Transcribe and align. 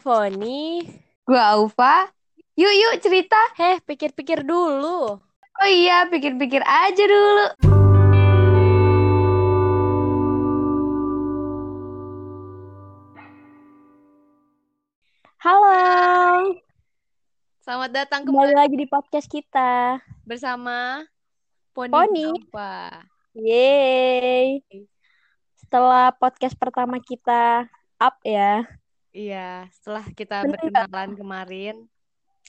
Foni. 0.00 0.84
Gue 1.26 1.40
Aufa. 1.40 2.10
Yuk, 2.56 2.72
yuk 2.72 2.94
cerita. 3.04 3.36
Heh, 3.56 3.80
pikir-pikir 3.84 4.44
dulu. 4.44 5.20
Oh 5.56 5.68
iya, 5.68 6.04
pikir-pikir 6.08 6.60
aja 6.64 7.04
dulu. 7.04 7.46
Halo. 15.40 15.78
Selamat 17.62 17.90
datang 17.92 18.24
Kembali 18.24 18.54
lagi 18.56 18.76
di 18.78 18.86
podcast 18.88 19.28
kita. 19.28 20.00
bersama 20.26 21.06
Poni. 21.70 21.92
Poni. 21.92 22.26
Yeay. 23.36 24.64
Setelah 25.58 26.10
podcast 26.16 26.56
pertama 26.58 26.98
kita 26.98 27.68
up 28.00 28.16
ya. 28.24 28.64
Iya, 29.16 29.64
setelah 29.72 30.04
kita 30.12 30.44
Seneng 30.44 30.52
berkenalan 30.60 31.10
kemarin, 31.16 31.76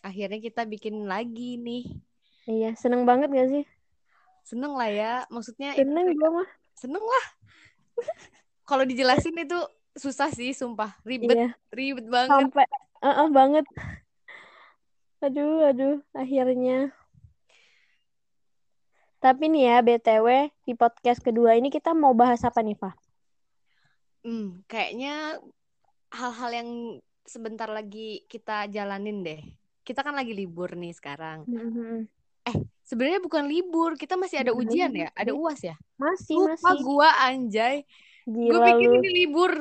akhirnya 0.04 0.40
kita 0.44 0.68
bikin 0.68 1.08
lagi 1.08 1.56
nih. 1.56 1.96
Iya, 2.44 2.76
seneng 2.76 3.08
banget 3.08 3.32
gak 3.32 3.48
sih? 3.48 3.64
Seneng 4.44 4.76
lah 4.76 4.92
ya, 4.92 5.14
maksudnya 5.32 5.72
Seneng 5.80 6.12
gue 6.12 6.30
mah. 6.32 6.48
seneng 6.76 7.04
lah. 7.08 7.26
Kalau 8.68 8.84
dijelasin 8.84 9.40
itu 9.40 9.56
susah 9.96 10.28
sih, 10.36 10.52
sumpah. 10.52 11.00
Ribet, 11.08 11.40
Iya, 11.40 11.50
ribet 11.72 12.04
banget. 12.12 12.36
sampai 12.36 12.68
uh 13.00 13.32
banget. 13.32 13.64
Aduh, 15.24 15.72
aduh, 15.72 16.04
akhirnya. 16.12 16.92
Tapi 19.24 19.50
nih 19.50 19.64
ya, 19.72 19.78
BTW, 19.82 20.28
di 20.68 20.76
podcast 20.76 21.24
kedua 21.24 21.56
ini 21.56 21.72
kita 21.72 21.96
mau 21.96 22.12
bahas 22.12 22.44
apa 22.44 22.60
nih, 22.60 22.76
Fa? 22.76 22.92
Hmm, 24.22 24.62
kayaknya 24.68 25.40
hal-hal 26.12 26.52
yang 26.54 26.70
sebentar 27.24 27.68
lagi 27.68 28.24
kita 28.26 28.68
jalanin 28.68 29.22
deh. 29.22 29.42
Kita 29.82 30.04
kan 30.04 30.16
lagi 30.16 30.32
libur 30.32 30.76
nih 30.76 30.92
sekarang. 30.92 31.44
Sebenarnya 32.88 33.20
bukan 33.20 33.44
libur, 33.44 34.00
kita 34.00 34.16
masih 34.16 34.40
ada 34.40 34.56
Bukan 34.56 34.64
ujian 34.64 34.92
ya, 34.96 35.12
ada 35.12 35.32
sih. 35.32 35.36
UAS 35.36 35.60
ya. 35.60 35.76
Masih, 36.00 36.40
Lupa 36.40 36.56
masih. 36.64 36.80
gua 36.88 37.10
anjay. 37.20 37.76
Gue 38.24 38.60
pikir 38.64 38.88
lu. 38.88 38.96
ini 38.98 39.10
libur. 39.24 39.52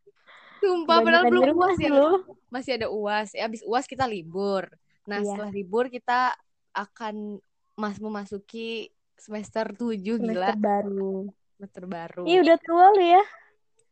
Sumpah, 0.64 1.04
padahal 1.04 1.28
belum 1.28 1.52
masih 1.52 1.86
ada, 1.86 2.00
lu. 2.00 2.12
masih 2.48 2.72
ada 2.80 2.86
UAS. 2.88 3.36
Ya, 3.36 3.44
habis 3.44 3.60
UAS 3.60 3.84
kita 3.84 4.08
libur. 4.08 4.72
Nah, 5.04 5.20
Iya. 5.20 5.28
setelah 5.28 5.52
libur 5.52 5.92
kita 5.92 6.32
akan 6.72 7.36
mas 7.76 8.00
memasuki 8.00 8.88
semester 9.16 9.76
7 9.76 10.16
gila, 10.16 10.56
Semester 10.56 10.56
baru. 10.56 11.14
semester 11.56 11.84
baru. 11.84 12.22
Ih, 12.24 12.40
udah 12.40 12.56
tua 12.58 12.84
lu 12.92 13.04
ya. 13.04 13.24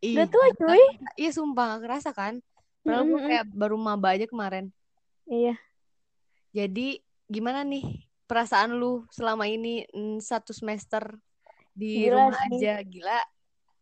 Ih, 0.04 0.12
Udah 0.20 0.28
tua, 0.28 0.46
cuy. 0.60 0.82
Iya, 1.16 1.30
sumpah 1.32 1.64
gak 1.76 1.82
kerasa 1.88 2.10
kan? 2.12 2.44
Padahal 2.84 3.04
gue 3.08 3.16
Mm-mm. 3.16 3.28
kayak 3.32 3.46
baru 3.56 3.76
maba 3.80 4.12
aja 4.12 4.28
kemarin. 4.28 4.68
Iya. 5.24 5.56
Jadi, 6.52 7.00
gimana 7.26 7.64
nih 7.64 8.04
perasaan 8.28 8.76
lu 8.76 9.08
selama 9.08 9.48
ini 9.48 9.88
mm, 9.88 10.20
satu 10.20 10.52
semester 10.52 11.16
di 11.72 12.04
Gila 12.04 12.28
rumah 12.28 12.40
sih. 12.52 12.60
aja? 12.60 12.74
Gila. 12.84 13.20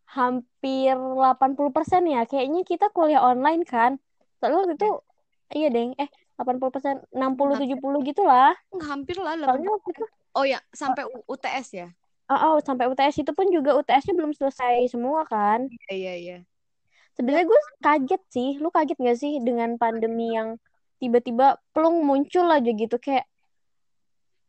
Hampir 0.07 0.95
80% 0.95 2.07
ya. 2.07 2.23
Kayaknya 2.29 2.63
kita 2.63 2.87
kuliah 2.95 3.23
online 3.25 3.67
kan. 3.67 3.99
Soalnya 4.39 4.59
waktu 4.63 4.75
itu, 4.79 4.91
iya 5.59 5.69
deng. 5.75 5.91
Eh, 5.99 6.07
80%, 6.39 7.03
60-70 7.11 7.99
gitu 8.07 8.23
lah. 8.23 8.55
Nggak, 8.71 8.89
hampir 8.89 9.17
lah. 9.19 9.35
Soalnya 9.43 9.69
80. 9.69 9.75
waktu 9.75 9.91
itu, 9.91 10.05
Oh 10.33 10.45
ya, 10.49 10.59
sampai 10.73 11.05
UTS 11.29 11.69
ya? 11.77 11.89
Oh, 12.31 12.41
oh, 12.55 12.57
sampai 12.63 12.87
UTS 12.87 13.23
itu 13.25 13.33
pun 13.35 13.49
juga 13.51 13.75
UTS-nya 13.79 14.15
belum 14.15 14.33
selesai 14.37 14.87
semua 14.93 15.25
kan. 15.27 15.67
Iya, 15.89 15.93
iya, 15.95 16.15
iya. 16.15 16.39
Sebenarnya 17.19 17.45
gue 17.49 17.61
kaget 17.83 18.23
sih. 18.33 18.51
Lu 18.63 18.69
kaget 18.73 18.99
gak 19.01 19.19
sih 19.19 19.41
dengan 19.43 19.77
pandemi 19.77 20.33
yang 20.33 20.57
tiba-tiba 21.03 21.59
plung 21.75 22.05
muncul 22.07 22.47
aja 22.49 22.71
gitu. 22.73 22.97
Kayak 22.97 23.29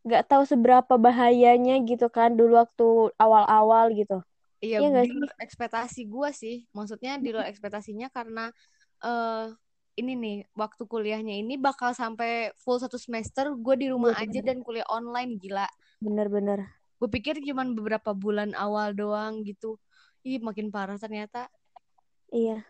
gak 0.04 0.28
tahu 0.28 0.44
seberapa 0.44 0.94
bahayanya 1.00 1.80
gitu 1.84 2.12
kan 2.12 2.36
dulu 2.36 2.60
waktu 2.60 3.12
awal-awal 3.16 3.92
gitu. 3.92 4.20
Iya, 4.64 4.80
Iya 4.80 4.88
gak 4.96 5.04
sih? 5.08 5.18
ekspektasi 5.44 6.00
gue 6.08 6.30
sih. 6.32 6.56
Maksudnya 6.72 7.20
di 7.20 7.32
luar 7.32 7.48
ekspektasinya 7.52 8.08
karena 8.08 8.48
eh 9.04 9.52
ini 9.94 10.12
nih, 10.18 10.36
waktu 10.58 10.90
kuliahnya 10.90 11.38
ini 11.38 11.54
bakal 11.54 11.94
sampai 11.94 12.50
full 12.58 12.82
satu 12.82 12.98
semester 12.98 13.54
gue 13.54 13.74
di 13.78 13.86
rumah 13.86 14.10
Iya 14.18 14.26
aja 14.26 14.40
bener. 14.42 14.46
dan 14.50 14.58
kuliah 14.66 14.88
online, 14.90 15.38
gila. 15.38 15.68
Bener-bener. 16.02 16.66
Gue 17.04 17.20
pikir 17.20 17.36
cuman 17.44 17.76
beberapa 17.76 18.16
bulan 18.16 18.56
awal 18.56 18.96
doang 18.96 19.44
gitu. 19.44 19.76
Ih, 20.24 20.40
makin 20.40 20.72
parah 20.72 20.96
ternyata. 20.96 21.52
Iya. 22.32 22.64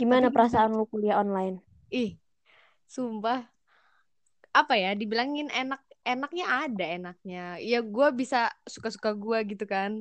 Gimana 0.00 0.32
Tapi 0.32 0.40
perasaan 0.40 0.72
lu 0.72 0.88
kuliah 0.88 1.20
online? 1.20 1.60
ih, 1.92 2.16
sumpah 2.88 3.44
apa 4.48 4.80
ya 4.80 4.96
dibilangin 4.96 5.52
enak 5.52 5.76
enaknya 6.04 6.44
ada 6.48 6.84
enaknya 6.88 7.44
ya 7.60 7.84
gue 7.84 8.08
bisa 8.16 8.48
suka-suka 8.64 9.12
gue 9.12 9.38
gitu 9.56 9.68
kan 9.68 10.00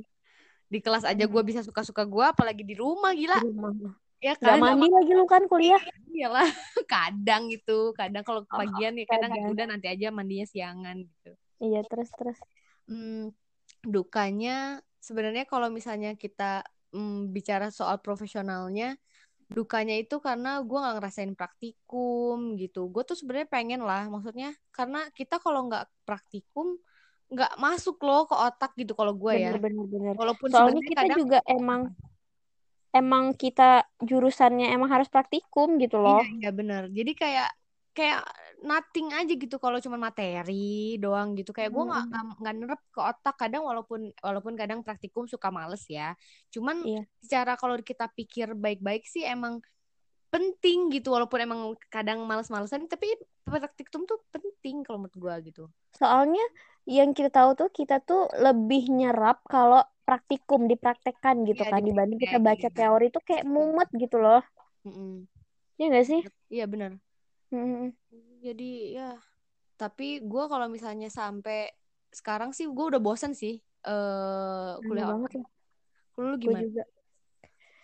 di 0.72 0.80
kelas 0.80 1.04
aja 1.04 1.28
gue 1.28 1.44
bisa 1.44 1.68
suka-suka 1.68 2.08
gue 2.08 2.24
apalagi 2.24 2.64
di 2.64 2.80
rumah 2.80 3.12
gila 3.12 3.44
Di 3.44 3.52
rumah. 3.52 3.72
ya 4.24 4.34
Gak 4.40 4.40
kan 4.40 4.60
mandi 4.64 4.88
lagi 4.88 5.12
lu 5.16 5.28
kan 5.28 5.44
kuliah? 5.52 5.80
iyalah 6.12 6.48
kadang 6.92 7.52
gitu 7.52 7.92
kadang 7.92 8.24
kalau 8.24 8.48
kepagian 8.48 8.96
ya 8.96 9.04
kadang 9.08 9.32
ya 9.36 9.44
kadang. 9.44 9.52
udah 9.52 9.66
nanti 9.68 9.88
aja 9.92 10.08
mandinya 10.16 10.48
siangan 10.48 10.96
gitu 11.04 11.32
Iya, 11.58 11.82
terus 11.90 12.10
terus. 12.14 12.38
Hmm, 12.88 13.32
dukanya 13.86 14.82
sebenarnya 15.00 15.48
kalau 15.48 15.72
misalnya 15.72 16.18
kita 16.18 16.66
hmm, 16.92 17.32
bicara 17.32 17.72
soal 17.72 18.02
profesionalnya 18.02 18.98
dukanya 19.48 19.96
itu 19.96 20.20
karena 20.20 20.60
gue 20.60 20.76
nggak 20.76 20.96
ngerasain 21.00 21.34
praktikum 21.40 22.60
gitu. 22.60 22.92
Gue 22.92 23.08
tuh 23.08 23.16
sebenarnya 23.16 23.48
pengen 23.48 23.82
lah 23.84 24.12
maksudnya 24.12 24.52
karena 24.76 25.08
kita 25.16 25.40
kalau 25.40 25.72
nggak 25.72 25.88
praktikum 26.04 26.76
nggak 27.28 27.60
masuk 27.60 28.00
loh 28.04 28.28
ke 28.28 28.36
otak 28.36 28.76
gitu 28.76 28.92
kalau 28.92 29.16
gue 29.16 29.34
ya. 29.40 29.56
Bener 29.56 29.88
bener 29.88 30.14
walaupun 30.20 30.52
Soalnya 30.52 30.84
kita 30.84 31.00
kadang 31.08 31.20
juga 31.24 31.40
emang 31.48 31.82
emang 32.92 33.36
kita 33.36 33.88
jurusannya 34.04 34.72
emang 34.76 34.90
harus 34.92 35.08
praktikum 35.08 35.80
gitu 35.80 36.00
loh. 36.00 36.20
iya 36.20 36.28
iya 36.44 36.50
bener. 36.52 36.84
Jadi 36.92 37.12
kayak 37.16 37.50
kayak 37.96 38.22
nothing 38.66 39.14
aja 39.14 39.34
gitu 39.38 39.62
kalau 39.62 39.78
cuma 39.78 40.02
materi 40.02 40.98
doang 40.98 41.38
gitu 41.38 41.54
kayak 41.54 41.70
gue 41.70 41.84
nggak 41.86 42.06
Mm-mm. 42.10 42.34
nggak 42.42 42.56
nerep 42.58 42.82
ke 42.90 43.00
otak 43.02 43.36
kadang 43.38 43.62
walaupun 43.62 44.10
walaupun 44.18 44.58
kadang 44.58 44.82
praktikum 44.82 45.30
suka 45.30 45.54
males 45.54 45.86
ya 45.86 46.18
cuman 46.50 46.82
Iya. 46.82 47.02
secara 47.22 47.54
kalau 47.54 47.78
kita 47.82 48.10
pikir 48.18 48.58
baik-baik 48.58 49.06
sih 49.06 49.22
emang 49.22 49.62
penting 50.28 50.92
gitu 50.92 51.14
walaupun 51.16 51.40
emang 51.40 51.60
kadang 51.88 52.26
males-malesan 52.26 52.90
tapi 52.92 53.14
praktikum 53.48 54.04
tuh 54.04 54.20
penting 54.34 54.84
kalau 54.84 55.06
menurut 55.06 55.16
gue 55.16 55.36
gitu 55.54 55.64
Soalnya 55.96 56.44
yang 56.86 57.16
kita 57.16 57.32
tahu 57.34 57.58
tuh 57.58 57.70
kita 57.74 58.04
tuh 58.04 58.28
lebih 58.38 58.86
nyerap 58.92 59.42
kalau 59.48 59.82
praktikum 60.06 60.68
dipraktekkan 60.68 61.42
gitu 61.48 61.64
Iya, 61.64 61.72
kan 61.74 61.82
dibanding 61.84 62.20
kita 62.22 62.38
baca 62.40 62.68
iya. 62.68 62.72
teori 62.72 63.08
tuh 63.10 63.24
kayak 63.26 63.44
mumet 63.44 63.90
gitu 63.92 64.20
loh. 64.22 64.40
Mm-mm. 64.86 65.26
Ya 65.80 65.90
gak 65.90 66.06
sih? 66.06 66.22
iya 66.48 66.64
bener 66.64 66.96
Mm-mm. 67.52 67.92
Jadi 68.54 68.72
ya 68.96 69.12
tapi 69.78 70.26
gue 70.26 70.44
kalau 70.50 70.68
misalnya 70.68 71.08
sampai 71.08 71.70
sekarang 72.10 72.56
sih 72.56 72.66
gue 72.66 72.86
udah 72.96 73.02
bosan 73.04 73.38
sih 73.38 73.62
Sama 74.78 74.84
kuliah 74.84 75.08
banget 75.08 75.32
lah. 75.40 75.50
Kalau 76.18 76.28
lu 76.34 76.36
Gue 76.36 76.42
gimana 76.50 76.66
juga. 76.66 76.84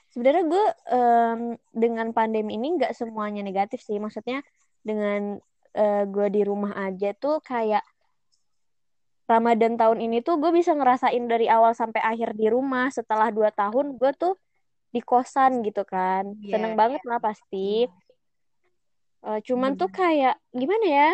Sebenarnya 0.09 0.44
gue 0.46 0.66
em, 0.94 1.41
dengan 1.74 2.07
pandemi 2.13 2.57
ini 2.57 2.78
nggak 2.81 2.94
semuanya 2.97 3.46
negatif 3.46 3.81
sih. 3.85 3.97
Maksudnya 4.01 4.41
dengan 4.81 5.38
eh, 5.74 6.03
gue 6.09 6.28
di 6.34 6.41
rumah 6.41 6.74
aja 6.75 7.13
tuh 7.13 7.39
kayak 7.45 7.86
Ramadan 9.24 9.80
tahun 9.80 10.04
ini 10.04 10.19
tuh 10.19 10.38
gue 10.38 10.51
bisa 10.51 10.75
ngerasain 10.75 11.24
dari 11.25 11.48
awal 11.48 11.77
sampai 11.77 12.01
akhir 12.01 12.36
di 12.36 12.50
rumah. 12.50 12.89
Setelah 12.89 13.30
dua 13.30 13.54
tahun 13.54 13.95
gue 13.98 14.12
tuh 14.18 14.33
di 14.94 15.01
kosan 15.01 15.66
gitu 15.66 15.81
kan. 15.86 16.30
Iya, 16.42 16.57
Seneng 16.57 16.74
banget 16.77 17.01
lah 17.06 17.18
pasti. 17.18 17.89
Eh, 19.24 19.40
cuman 19.48 19.80
tuh 19.80 19.88
kayak 19.88 20.36
gimana 20.52 20.86
ya? 20.86 21.12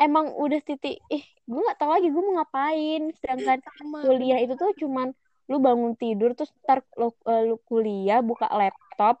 Emang 0.00 0.32
udah 0.32 0.60
titik, 0.64 1.00
eh 1.12 1.24
gue 1.44 1.60
nggak 1.60 1.76
tahu 1.76 1.90
lagi 1.92 2.08
gue 2.08 2.22
mau 2.24 2.40
ngapain. 2.40 3.02
Sedangkan 3.20 3.58
sama 3.76 4.04
kuliah 4.04 4.40
itu 4.40 4.56
tuh 4.56 4.72
cuman 4.76 5.12
lu 5.50 5.58
bangun 5.58 5.98
tidur 5.98 6.30
terus 6.38 6.54
ntar 6.62 6.86
lu, 6.94 7.10
eh, 7.26 7.42
lu 7.50 7.58
kuliah 7.66 8.22
buka 8.22 8.46
laptop 8.54 9.18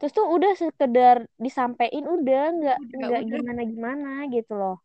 terus 0.00 0.16
tuh 0.16 0.24
udah 0.24 0.56
sekedar 0.56 1.28
disampein 1.36 2.08
udah 2.08 2.42
nggak 2.56 2.78
nggak 2.96 3.22
gimana 3.28 3.62
gimana 3.68 4.10
gitu 4.32 4.56
loh 4.56 4.80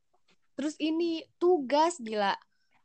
terus 0.60 0.76
ini 0.84 1.24
tugas 1.40 2.02
gila 2.04 2.36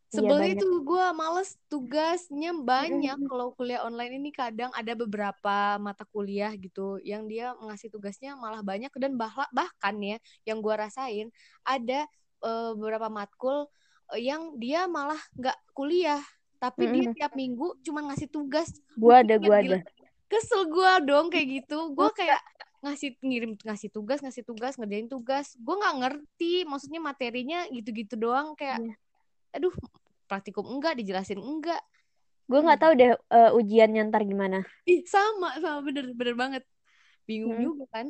iya 0.09 0.17
sebelnya 0.17 0.57
banyak 0.57 0.65
itu 0.65 0.69
gue 0.89 1.05
males 1.13 1.51
tugasnya 1.69 2.53
banyak 2.57 3.19
kalau 3.29 3.53
kuliah 3.53 3.85
online 3.85 4.17
ini 4.17 4.31
kadang 4.33 4.73
ada 4.73 4.97
beberapa 4.97 5.77
mata 5.77 6.09
kuliah 6.09 6.49
gitu 6.57 6.97
yang 7.05 7.29
dia 7.29 7.53
ngasih 7.61 7.93
tugasnya 7.93 8.33
malah 8.41 8.65
banyak 8.65 8.89
dan 8.97 9.21
bah- 9.21 9.53
bahkan 9.53 9.95
ya 10.01 10.17
yang 10.49 10.65
gue 10.65 10.73
rasain 10.73 11.29
ada 11.61 12.09
eh, 12.41 12.71
beberapa 12.73 13.13
matkul 13.13 13.69
yang 14.17 14.57
dia 14.57 14.89
malah 14.89 15.21
nggak 15.37 15.59
kuliah 15.77 16.25
tapi 16.57 16.89
dia 16.89 17.13
Mm-mm. 17.13 17.15
tiap 17.15 17.33
minggu 17.37 17.77
cuma 17.85 18.01
ngasih 18.09 18.33
tugas 18.33 18.73
gua 18.97 19.21
ada 19.23 19.37
gila. 19.39 19.79
ada 19.79 19.79
kesel 20.29 20.65
gue 20.69 20.93
dong 21.05 21.29
kayak 21.29 21.47
gitu 21.65 21.93
gue 21.93 22.11
kayak 22.17 22.41
ngasih 22.79 23.19
ngirim 23.21 23.53
ngasih 23.59 23.91
tugas 23.91 24.23
ngasih 24.23 24.43
tugas 24.47 24.79
ngerjain 24.79 25.11
tugas 25.11 25.53
gue 25.59 25.75
nggak 25.75 25.97
ngerti 26.01 26.65
maksudnya 26.65 27.01
materinya 27.03 27.67
gitu-gitu 27.69 28.15
doang 28.15 28.55
kayak 28.55 28.81
Iya. 28.81 28.95
Aduh 29.59 29.75
praktikum 30.31 30.65
enggak 30.71 30.95
dijelasin 30.95 31.43
enggak. 31.43 31.83
Gue 32.49 32.65
nggak 32.65 32.81
tahu 32.81 32.93
deh 32.97 33.13
eh, 33.13 33.51
ujiannya 33.59 34.09
ntar 34.09 34.23
gimana. 34.25 34.63
Ih 34.89 35.03
sama 35.05 35.59
sama 35.61 35.83
bener 35.85 36.15
bener 36.15 36.33
banget. 36.39 36.63
Bingung 37.29 37.59
Mm. 37.59 37.65
juga 37.67 37.85
kan. 37.93 38.07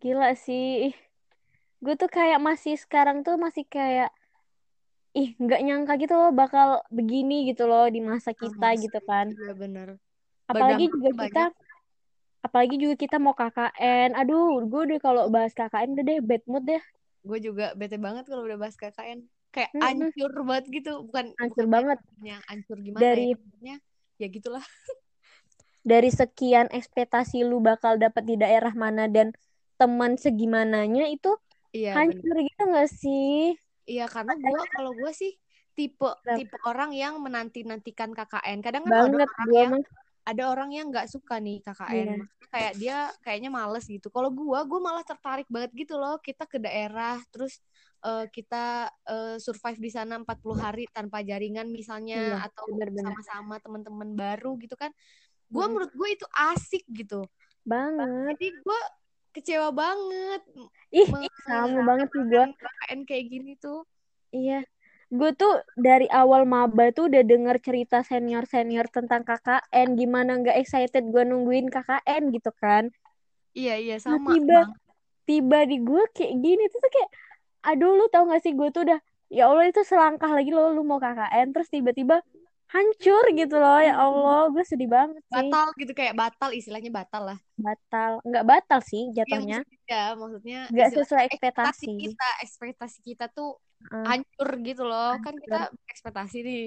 Gila 0.00 0.36
sih. 0.38 0.92
Gue 1.80 1.94
tuh 1.96 2.12
kayak 2.12 2.38
masih 2.38 2.76
sekarang 2.76 3.24
tuh 3.24 3.40
masih 3.40 3.64
kayak 3.64 4.12
ih 5.10 5.34
nggak 5.34 5.60
nyangka 5.66 5.98
gitu 5.98 6.14
loh 6.14 6.30
bakal 6.30 6.86
begini 6.94 7.50
gitu 7.50 7.66
loh 7.66 7.90
di 7.90 7.98
masa 7.98 8.30
kita 8.30 8.54
Sama 8.54 8.78
gitu 8.78 8.98
kan. 9.02 9.26
Iya 9.34 9.52
bener. 9.58 9.88
Apalagi 10.46 10.86
juga 10.86 11.10
banyak. 11.10 11.24
kita 11.26 11.44
apalagi 12.40 12.76
juga 12.80 12.94
kita 12.96 13.16
mau 13.20 13.34
KKN 13.36 14.16
aduh 14.16 14.64
gue 14.64 14.82
deh 14.94 15.00
kalau 15.02 15.28
bahas 15.28 15.52
KKN 15.52 15.98
udah 15.98 16.04
deh 16.06 16.18
bad 16.22 16.42
mood 16.46 16.64
deh. 16.68 16.82
Gue 17.26 17.38
juga 17.42 17.74
bete 17.74 17.98
banget 17.98 18.30
kalau 18.30 18.46
udah 18.46 18.56
bahas 18.56 18.78
KKN 18.78 19.26
kayak 19.50 19.70
Mm-mm. 19.74 19.84
ancur 19.84 20.30
banget 20.46 20.64
gitu. 20.70 20.92
Bukan 21.06 21.34
Hancur 21.36 21.66
bukan 21.66 21.72
banget. 21.74 21.98
yang 22.22 22.42
ancur 22.46 22.76
gimana 22.78 23.02
Dari- 23.02 23.34
ya 23.60 23.76
ya 24.20 24.26
gitulah. 24.30 24.62
Dari 25.80 26.10
sekian 26.12 26.68
ekspektasi 26.68 27.40
lu 27.40 27.58
bakal 27.64 27.96
dapat 27.96 28.22
di 28.28 28.36
daerah 28.36 28.72
mana 28.76 29.08
dan 29.08 29.32
teman 29.80 30.20
segimananya 30.20 31.08
itu 31.08 31.32
iya 31.72 31.96
bener. 31.96 32.20
hancur 32.20 32.36
gitu 32.44 32.62
gak 32.68 32.90
sih? 32.92 33.56
Iya 33.88 34.04
karena 34.06 34.36
gue 34.36 34.60
kalau 34.76 34.92
gue 34.92 35.10
sih 35.16 35.32
tipe 35.72 36.04
tipe 36.36 36.56
orang 36.68 36.92
yang 36.92 37.16
menanti 37.24 37.64
nantikan 37.64 38.12
KKN 38.12 38.60
kadang 38.60 38.84
kan 38.84 38.92
ada 38.92 39.00
banget 39.08 39.28
orang 39.32 39.48
gue 39.48 39.56
yang 39.56 39.72
mah 39.72 39.82
ada 40.24 40.42
orang 40.52 40.70
yang 40.76 40.92
nggak 40.92 41.08
suka 41.08 41.40
nih 41.40 41.64
KKN 41.64 41.90
Iya. 41.90 42.14
Maksudnya 42.20 42.48
kayak 42.50 42.72
dia 42.76 42.98
kayaknya 43.24 43.50
males 43.50 43.84
gitu. 43.88 44.08
Kalau 44.12 44.30
gua 44.30 44.62
gua 44.68 44.80
malah 44.82 45.04
tertarik 45.04 45.48
banget 45.48 45.70
gitu 45.74 45.96
loh. 45.96 46.20
Kita 46.20 46.44
ke 46.44 46.60
daerah 46.60 47.18
terus 47.32 47.58
eh, 48.04 48.26
kita 48.28 48.90
eh, 49.08 49.36
survive 49.40 49.80
di 49.80 49.90
sana 49.90 50.20
40 50.20 50.56
hari 50.60 50.84
tanpa 50.92 51.24
jaringan 51.24 51.68
misalnya 51.72 52.40
Iya, 52.40 52.46
atau 52.46 52.64
sama-sama 53.00 53.56
teman-teman 53.58 54.12
baru 54.12 54.56
gitu 54.60 54.76
kan. 54.76 54.92
Gua 55.50 55.66
Mm-mm. 55.66 55.78
menurut 55.78 55.92
gue 55.94 56.08
itu 56.14 56.26
asik 56.52 56.84
gitu. 56.90 57.24
Banget. 57.64 58.06
Jadi 58.36 58.46
gua 58.62 58.80
kecewa 59.30 59.70
banget 59.70 60.42
ih 60.90 61.06
sama 61.46 61.86
banget 61.86 62.08
sih 62.10 62.22
gue 62.26 62.44
KKN 62.58 63.00
kayak 63.06 63.24
gini 63.30 63.52
tuh. 63.58 63.86
Iya, 64.30 64.62
gue 65.18 65.30
tuh 65.40 65.52
dari 65.86 66.06
awal 66.20 66.42
maba 66.54 66.84
tuh 66.96 67.04
udah 67.10 67.22
denger 67.30 67.56
cerita 67.66 67.96
senior-senior 68.10 68.86
tentang 68.96 69.22
KKN, 69.28 69.88
gimana 70.00 70.30
nggak 70.40 70.56
excited 70.62 71.04
gue 71.12 71.22
nungguin 71.30 71.66
KKN 71.74 72.22
gitu 72.36 72.50
kan. 72.62 72.84
iya 73.58 73.72
iya 73.82 73.96
Nah, 74.08 74.18
sama 74.18 74.30
tiba, 74.30 74.58
Bang. 74.66 74.70
tiba 75.28 75.58
di 75.70 75.76
gue 75.88 76.02
kayak 76.16 76.34
gini 76.44 76.64
tuh, 76.72 76.78
tuh 76.84 76.90
kayak, 76.94 77.10
aduh 77.68 77.90
lu 77.98 78.04
tau 78.12 78.24
gak 78.30 78.42
sih 78.44 78.52
gue 78.58 78.68
tuh 78.74 78.82
udah, 78.86 79.00
ya 79.36 79.42
Allah 79.50 79.64
itu 79.70 79.80
selangkah 79.90 80.30
lagi 80.36 80.50
lo 80.56 80.72
lu 80.76 80.82
mau 80.90 80.98
KKN, 81.04 81.46
terus 81.54 81.68
tiba-tiba 81.74 82.16
hancur 82.74 83.24
gitu 83.40 83.54
loh, 83.62 83.78
ya 83.88 83.94
Allah, 84.04 84.40
gue 84.54 84.64
sedih 84.70 84.88
banget 84.96 85.22
sih. 85.34 85.50
batal 85.52 85.66
gitu 85.80 85.92
kayak 85.98 86.14
batal 86.20 86.50
istilahnya 86.58 86.90
batal 86.98 87.22
lah 87.34 87.38
Batal, 87.66 88.12
nggak 88.28 88.44
batal 88.50 88.80
sih 88.90 89.02
Iya 89.10 89.16
jatuhnya, 89.16 89.58
maksudnya 89.90 90.14
maksudnya 90.20 90.60
nggak 90.70 90.90
sesuai 90.94 91.24
ekspektasi 91.26 91.84
ekspektasi. 91.86 91.94
kita 91.98 92.28
ekspektasi 92.46 92.98
kita 93.02 93.24
tuh 93.30 93.58
Heeh, 93.90 94.06
hancur 94.06 94.48
gitu 94.62 94.82
loh 94.86 95.18
kan 95.18 95.34
Hancur. 95.34 95.44
kita 95.44 95.60
ekspektasi 95.90 96.36
nih 96.46 96.64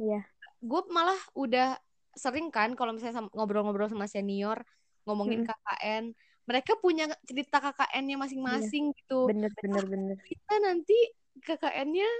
Iya, 0.00 0.20
gue 0.60 0.80
malah 0.92 1.20
udah 1.36 1.76
sering 2.14 2.48
kan 2.52 2.74
kalau 2.78 2.92
misalnya 2.94 3.26
ngobrol-ngobrol 3.36 3.88
sama 3.90 4.06
senior 4.06 4.60
ngomongin 5.06 5.42
Mm-mm. 5.42 5.48
KKN 5.48 6.04
mereka 6.48 6.72
punya 6.82 7.06
cerita 7.26 7.62
KKN-nya 7.62 8.16
masing-masing 8.18 8.90
gitu 8.96 9.30
bener 9.30 9.50
bener 9.62 9.84
bener. 9.86 10.16
kita 10.26 10.54
nanti 10.62 10.98
KKN-nya 11.46 12.10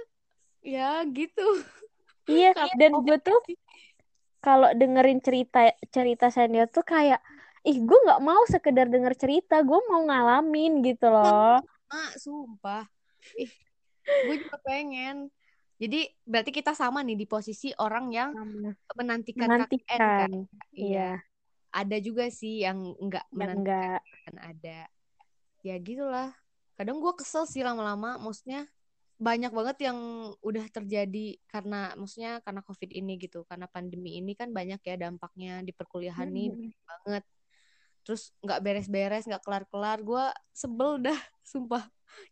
ya 0.63 1.03
gitu 1.09 1.47
Iya, 2.29 2.53
dan 2.79 2.91
gue 3.01 3.17
tuh 3.21 3.39
kalau 4.41 4.69
dengerin 4.73 5.21
cerita 5.21 5.69
cerita 5.93 6.27
senior 6.33 6.65
tuh 6.69 6.81
kayak 6.85 7.21
ih 7.61 7.77
gue 7.77 7.99
nggak 8.05 8.21
mau 8.25 8.41
sekedar 8.49 8.89
denger 8.89 9.13
cerita 9.13 9.61
gue 9.61 9.79
mau 9.89 10.01
ngalamin 10.05 10.81
gitu 10.81 11.07
loh. 11.09 11.61
ah 11.91 12.11
sumpah. 12.17 12.85
Ih 13.37 13.51
gue 14.01 14.35
juga 14.41 14.57
pengen. 14.65 15.29
Jadi 15.81 16.13
berarti 16.25 16.51
kita 16.53 16.77
sama 16.77 17.01
nih 17.01 17.17
di 17.17 17.25
posisi 17.25 17.73
orang 17.81 18.13
yang 18.13 18.29
menantikan, 18.93 19.49
KKN 19.49 19.49
kan 19.49 19.49
menantikan 19.65 20.29
iya. 20.77 21.17
ada 21.73 21.97
juga 21.97 22.29
sih 22.29 22.61
yang 22.61 22.93
enggak 23.01 23.25
yang 23.33 23.37
menantikan 23.37 23.61
enggak 23.65 24.01
kan 24.29 24.35
ada. 24.41 24.79
Ya 25.65 25.75
gitulah. 25.81 26.29
Kadang 26.77 27.01
gue 27.01 27.13
kesel 27.17 27.45
sih 27.49 27.65
lama-lama 27.65 28.21
maksudnya 28.21 28.69
banyak 29.21 29.53
banget 29.53 29.77
yang 29.85 29.97
udah 30.41 30.65
terjadi 30.73 31.37
karena 31.45 31.93
maksudnya 31.93 32.41
karena 32.41 32.65
covid 32.65 32.89
ini 32.89 33.21
gitu 33.21 33.45
karena 33.45 33.69
pandemi 33.69 34.17
ini 34.17 34.33
kan 34.33 34.49
banyak 34.49 34.81
ya 34.81 34.97
dampaknya 34.97 35.61
di 35.61 35.69
perkuliahan 35.77 36.25
nih 36.25 36.49
Hmm. 36.49 36.73
banget 36.89 37.23
terus 38.01 38.33
nggak 38.41 38.59
beres-beres 38.61 39.25
nggak 39.29 39.43
kelar-kelar 39.43 39.99
gue 40.01 40.25
sebel 40.51 41.01
dah 41.01 41.19
sumpah. 41.51 41.85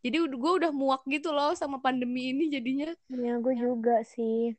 Jadi 0.04 0.18
gue 0.28 0.52
udah 0.60 0.72
muak 0.76 1.08
gitu 1.08 1.32
loh 1.32 1.56
sama 1.56 1.80
pandemi 1.80 2.36
ini 2.36 2.52
jadinya. 2.52 2.92
Ya 3.10 3.40
gue 3.40 3.56
juga 3.56 4.04
sih. 4.04 4.54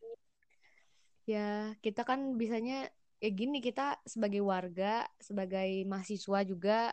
Ya 1.29 1.77
kita 1.85 2.03
kan 2.09 2.35
bisanya 2.41 2.89
ya 3.21 3.31
gini 3.31 3.61
kita 3.61 4.01
sebagai 4.09 4.41
warga 4.41 5.05
sebagai 5.21 5.85
mahasiswa 5.85 6.41
juga 6.49 6.89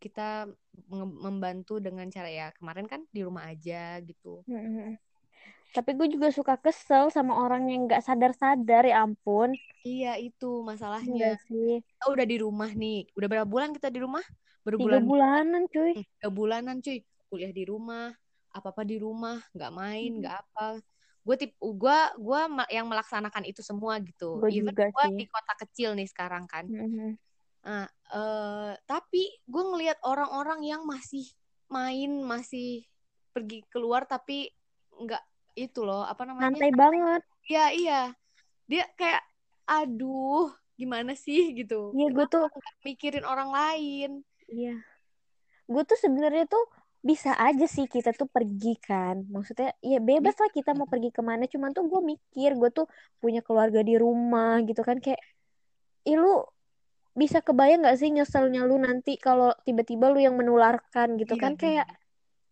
kita 0.00 0.48
membantu 1.20 1.76
dengan 1.76 2.08
cara 2.08 2.28
ya 2.28 2.46
kemarin 2.56 2.88
kan 2.88 3.04
di 3.12 3.20
rumah 3.20 3.48
aja 3.48 4.00
gitu. 4.00 4.44
Hmm. 4.48 4.96
Tapi 5.70 5.94
gue 5.94 6.08
juga 6.10 6.28
suka 6.34 6.58
kesel 6.58 7.14
sama 7.14 7.38
orang 7.38 7.70
yang 7.70 7.86
nggak 7.86 8.02
sadar-sadar 8.02 8.82
ya 8.86 9.06
ampun. 9.06 9.54
Iya 9.86 10.18
itu 10.18 10.60
Iya 10.60 10.66
masalahnya. 10.66 11.14
Nggak 11.14 11.36
sih. 11.46 11.72
Kita 11.80 12.04
udah 12.10 12.26
di 12.26 12.36
rumah 12.42 12.70
nih. 12.74 13.06
Udah 13.14 13.28
berapa 13.30 13.48
bulan 13.48 13.70
kita 13.70 13.88
di 13.88 14.02
rumah? 14.02 14.24
Tiga 14.60 14.76
berbulan 14.76 15.02
bulanan 15.06 15.62
cuy. 15.70 15.92
Tiga 16.04 16.28
bulanan 16.28 16.76
cuy. 16.82 16.98
Kuliah 17.30 17.54
di 17.54 17.64
rumah 17.64 18.10
apa 18.50 18.74
apa 18.74 18.82
di 18.82 18.98
rumah 18.98 19.38
nggak 19.54 19.72
main 19.72 20.10
Hmm. 20.10 20.20
nggak 20.26 20.36
apa. 20.36 20.66
Gue 21.22 21.36
tip 21.38 21.52
gue 21.60 21.98
gue 22.18 22.40
yang 22.74 22.86
melaksanakan 22.90 23.44
itu 23.46 23.62
semua 23.62 24.02
gitu. 24.02 24.42
Gue 24.42 24.50
even 24.50 24.74
gue 24.74 25.06
di 25.14 25.26
kota 25.30 25.54
kecil 25.54 25.94
nih 25.94 26.08
sekarang 26.10 26.50
kan. 26.50 26.66
Hmm. 26.66 27.14
Nah, 27.60 27.86
eh, 28.10 28.72
tapi 28.88 29.28
gue 29.46 29.62
ngelihat 29.62 30.00
orang-orang 30.02 30.64
yang 30.64 30.82
masih 30.82 31.28
main, 31.70 32.24
masih 32.26 32.82
pergi 33.30 33.62
keluar 33.70 34.08
tapi 34.10 34.50
nggak 34.90 35.29
itu 35.68 35.84
loh, 35.84 36.02
apa 36.04 36.22
namanya? 36.24 36.56
santai 36.56 36.72
banget 36.72 37.22
Iya, 37.50 37.64
iya. 37.74 38.00
Dia 38.70 38.84
kayak 38.94 39.22
aduh, 39.66 40.48
gimana 40.78 41.12
sih 41.18 41.52
gitu. 41.52 41.90
iya 41.92 42.08
gue 42.08 42.26
tuh 42.30 42.46
mikirin 42.86 43.26
orang 43.26 43.50
lain. 43.50 44.10
Iya. 44.46 44.78
Gue 45.66 45.82
tuh 45.86 45.98
sebenarnya 45.98 46.46
tuh 46.46 46.64
bisa 47.00 47.32
aja 47.32 47.64
sih 47.64 47.88
kita 47.90 48.12
tuh 48.14 48.28
pergi 48.30 48.78
kan. 48.78 49.26
Maksudnya 49.26 49.74
ya 49.82 49.98
bebas 49.98 50.36
lah 50.38 50.50
kita 50.52 50.76
mau 50.78 50.86
pergi 50.86 51.10
ke 51.10 51.22
mana. 51.24 51.44
Cuman 51.50 51.74
tuh 51.74 51.84
gue 51.90 52.00
mikir 52.02 52.54
gue 52.54 52.70
tuh 52.70 52.86
punya 53.18 53.40
keluarga 53.42 53.80
di 53.82 53.94
rumah 53.98 54.62
gitu 54.62 54.80
kan. 54.86 54.98
Kayak, 55.02 55.20
ih 56.06 56.16
lu 56.16 56.44
bisa 57.18 57.42
kebayang 57.42 57.82
gak 57.82 57.98
sih 57.98 58.08
nyeselnya 58.14 58.62
lu 58.62 58.78
nanti 58.78 59.18
kalau 59.18 59.50
tiba-tiba 59.66 60.06
lu 60.14 60.22
yang 60.22 60.38
menularkan 60.38 61.18
gitu 61.18 61.34
Iya, 61.34 61.42
kan. 61.42 61.52
bener. 61.58 61.62
Kayak, 61.62 61.86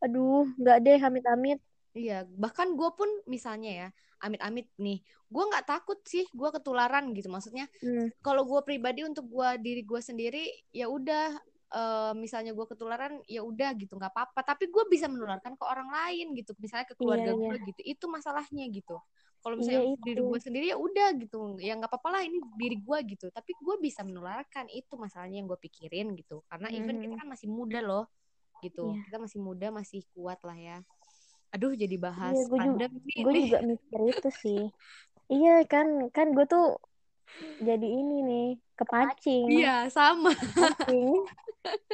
aduh 0.02 0.46
nggak 0.58 0.78
deh 0.82 0.98
amit-amit. 1.02 1.58
Iya, 1.98 2.18
bahkan 2.38 2.78
gue 2.78 2.90
pun 2.94 3.10
misalnya 3.26 3.70
ya, 3.74 3.88
amit-amit 4.22 4.70
nih, 4.78 5.02
gue 5.26 5.42
nggak 5.50 5.66
takut 5.66 5.98
sih 6.06 6.24
gue 6.30 6.48
ketularan 6.54 7.10
gitu. 7.10 7.26
Maksudnya 7.26 7.66
Hmm, 7.82 8.06
kalau 8.22 8.46
gue 8.46 8.60
pribadi 8.62 9.02
untuk 9.02 9.26
gue 9.26 9.48
diri 9.58 9.82
gue 9.82 9.98
sendiri 9.98 10.44
ya 10.70 10.86
udah 10.86 11.34
eh, 11.68 12.12
misalnya 12.16 12.54
gue 12.56 12.66
ketularan 12.66 13.20
ya 13.28 13.42
udah 13.44 13.70
gitu 13.76 13.92
nggak 13.98 14.08
apa-apa 14.14 14.40
tapi 14.46 14.72
gue 14.72 14.84
bisa 14.88 15.04
menularkan 15.04 15.52
ke 15.52 15.64
orang 15.68 15.88
lain 15.92 16.32
gitu 16.32 16.56
misalnya 16.56 16.86
ke 16.88 16.94
keluarga 16.96 17.30
Iya, 17.30 17.36
gue 17.36 17.56
iya. 17.60 17.66
gitu 17.68 17.80
itu 17.84 18.04
masalahnya 18.08 18.64
gitu 18.72 18.96
kalau 19.38 19.54
Iya, 19.54 19.60
misalnya 19.60 19.82
itu. 19.92 20.00
diri 20.08 20.22
gue 20.24 20.40
sendiri 20.40 20.66
ya 20.72 20.76
udah 20.80 21.08
gitu 21.20 21.38
ya 21.60 21.72
nggak 21.76 21.90
apa-apa 21.92 22.08
lah 22.08 22.22
ini 22.24 22.38
diri 22.56 22.76
gue 22.80 22.98
gitu 23.12 23.26
tapi 23.28 23.52
gue 23.54 23.74
bisa 23.84 24.00
menularkan 24.00 24.64
itu 24.72 24.94
masalahnya 24.96 25.44
yang 25.44 25.46
gue 25.46 25.60
pikirin 25.60 26.16
gitu 26.16 26.40
karena 26.48 26.72
even 26.72 26.96
kita 26.98 27.14
Mhm. 27.14 27.20
kan 27.20 27.28
masih 27.28 27.48
muda 27.52 27.80
loh 27.84 28.04
gitu 28.64 28.96
Iya. 28.96 29.04
kita 29.06 29.16
masih 29.20 29.38
muda 29.38 29.66
masih 29.70 30.00
kuat 30.16 30.40
lah 30.42 30.56
ya 30.56 30.76
aduh 31.48 31.72
jadi 31.72 31.96
bahas 31.96 32.34
Iya, 32.36 32.42
gue 32.46 32.58
juga, 32.60 32.84
pandemi 32.88 33.12
gue 33.16 33.32
nih 33.32 33.42
juga 33.48 33.58
mikir 33.64 34.00
itu 34.12 34.30
sih. 34.42 34.62
Iya 35.28 35.54
kan, 35.68 35.86
kan 36.12 36.32
gue 36.32 36.46
tuh 36.48 36.76
jadi 37.60 37.88
ini 37.88 38.16
nih 38.24 38.46
kepancing. 38.78 39.46
iya 39.50 39.86
sama 39.90 40.32
Kepancing. 40.34 41.12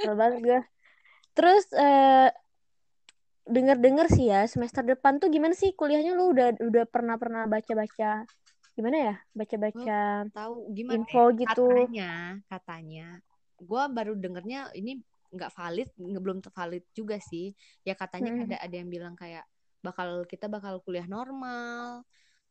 Banget 0.04 0.34
gue. 0.42 0.60
Terus 1.34 1.64
eh 1.74 2.30
denger-denger 3.44 4.06
sih 4.08 4.32
ya 4.32 4.48
semester 4.48 4.80
depan 4.80 5.20
tuh 5.20 5.28
gimana 5.28 5.52
sih 5.52 5.76
kuliahnya 5.76 6.16
lu 6.16 6.32
udah 6.32 6.56
udah 6.64 6.84
pernah 6.88 7.20
pernah 7.20 7.44
baca-baca 7.44 8.24
gimana 8.72 8.96
ya 8.96 9.14
baca-baca 9.36 10.24
tahu 10.32 10.72
gimana 10.72 11.04
info 11.04 11.28
ya? 11.28 11.36
gitu 11.44 11.68
katanya 11.68 12.12
katanya 12.48 13.06
gue 13.60 13.82
baru 13.92 14.12
dengernya 14.16 14.72
ini 14.72 15.04
nggak 15.34 15.52
valid 15.52 15.88
nggak 15.98 16.22
belum 16.22 16.38
valid 16.40 16.84
juga 16.94 17.18
sih 17.18 17.50
ya 17.82 17.98
katanya 17.98 18.30
Mm-mm. 18.30 18.46
ada 18.48 18.56
ada 18.62 18.74
yang 18.78 18.88
bilang 18.88 19.14
kayak 19.18 19.44
bakal 19.84 20.24
kita 20.24 20.48
bakal 20.48 20.80
kuliah 20.80 21.04
normal 21.04 22.06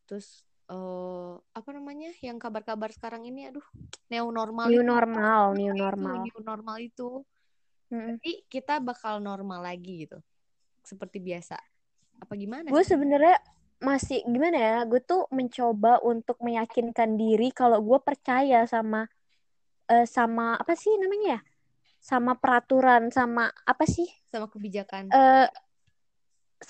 terus 0.05 0.45
eh 0.69 1.33
apa 1.55 1.69
namanya 1.75 2.11
yang 2.23 2.39
kabar-kabar 2.39 2.87
sekarang 2.91 3.27
ini 3.27 3.51
aduh 3.51 3.65
new 4.07 4.27
normal 4.31 4.71
New 4.71 4.79
itu 4.79 4.87
normal, 4.87 5.41
new 5.55 5.73
Itu, 5.73 5.81
normal. 5.81 6.15
new 6.23 6.39
normal 6.43 6.77
itu 6.79 7.09
jadi 7.91 8.31
kita 8.47 8.73
bakal 8.79 9.19
normal 9.19 9.63
lagi 9.63 10.07
gitu 10.07 10.19
seperti 10.83 11.19
biasa 11.19 11.55
apa 12.19 12.33
gimana 12.39 12.71
Gue 12.71 12.83
sebenarnya 12.83 13.35
masih 13.83 14.23
gimana 14.23 14.57
ya? 14.57 14.77
Gue 14.87 15.03
tuh 15.03 15.27
mencoba 15.31 15.99
untuk 16.03 16.39
meyakinkan 16.39 17.19
diri 17.19 17.51
kalau 17.51 17.83
gue 17.83 17.99
percaya 17.99 18.63
sama 18.63 19.03
eh, 19.91 20.07
sama 20.07 20.55
apa 20.55 20.73
sih 20.79 20.95
namanya 20.95 21.37
ya? 21.37 21.39
Sama 22.09 22.33
peraturan, 22.41 23.03
sama 23.17 23.43
apa 23.71 23.85
sih? 23.95 24.07
sama 24.31 24.47
kebijakan 24.51 25.05
Eh 25.13 25.47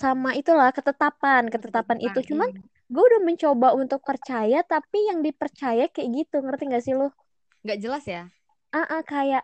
sama 0.00 0.30
itulah 0.40 0.68
ketetapan, 0.76 1.42
ketetapan 1.54 1.98
itu. 2.08 2.18
Cuman 2.28 2.48
Hmm. 2.48 2.60
gue 2.92 3.02
udah 3.08 3.20
mencoba 3.28 3.68
untuk 3.82 4.00
percaya, 4.08 4.58
tapi 4.74 4.98
yang 5.10 5.18
dipercaya 5.26 5.84
kayak 5.94 6.08
gitu, 6.18 6.36
ngerti 6.44 6.62
gak 6.74 6.84
sih 6.86 6.94
lu? 7.00 7.08
nggak 7.64 7.78
jelas 7.82 8.04
ya 8.06 8.20
Ah, 8.78 8.86
ah, 8.94 9.02
kayak 9.12 9.42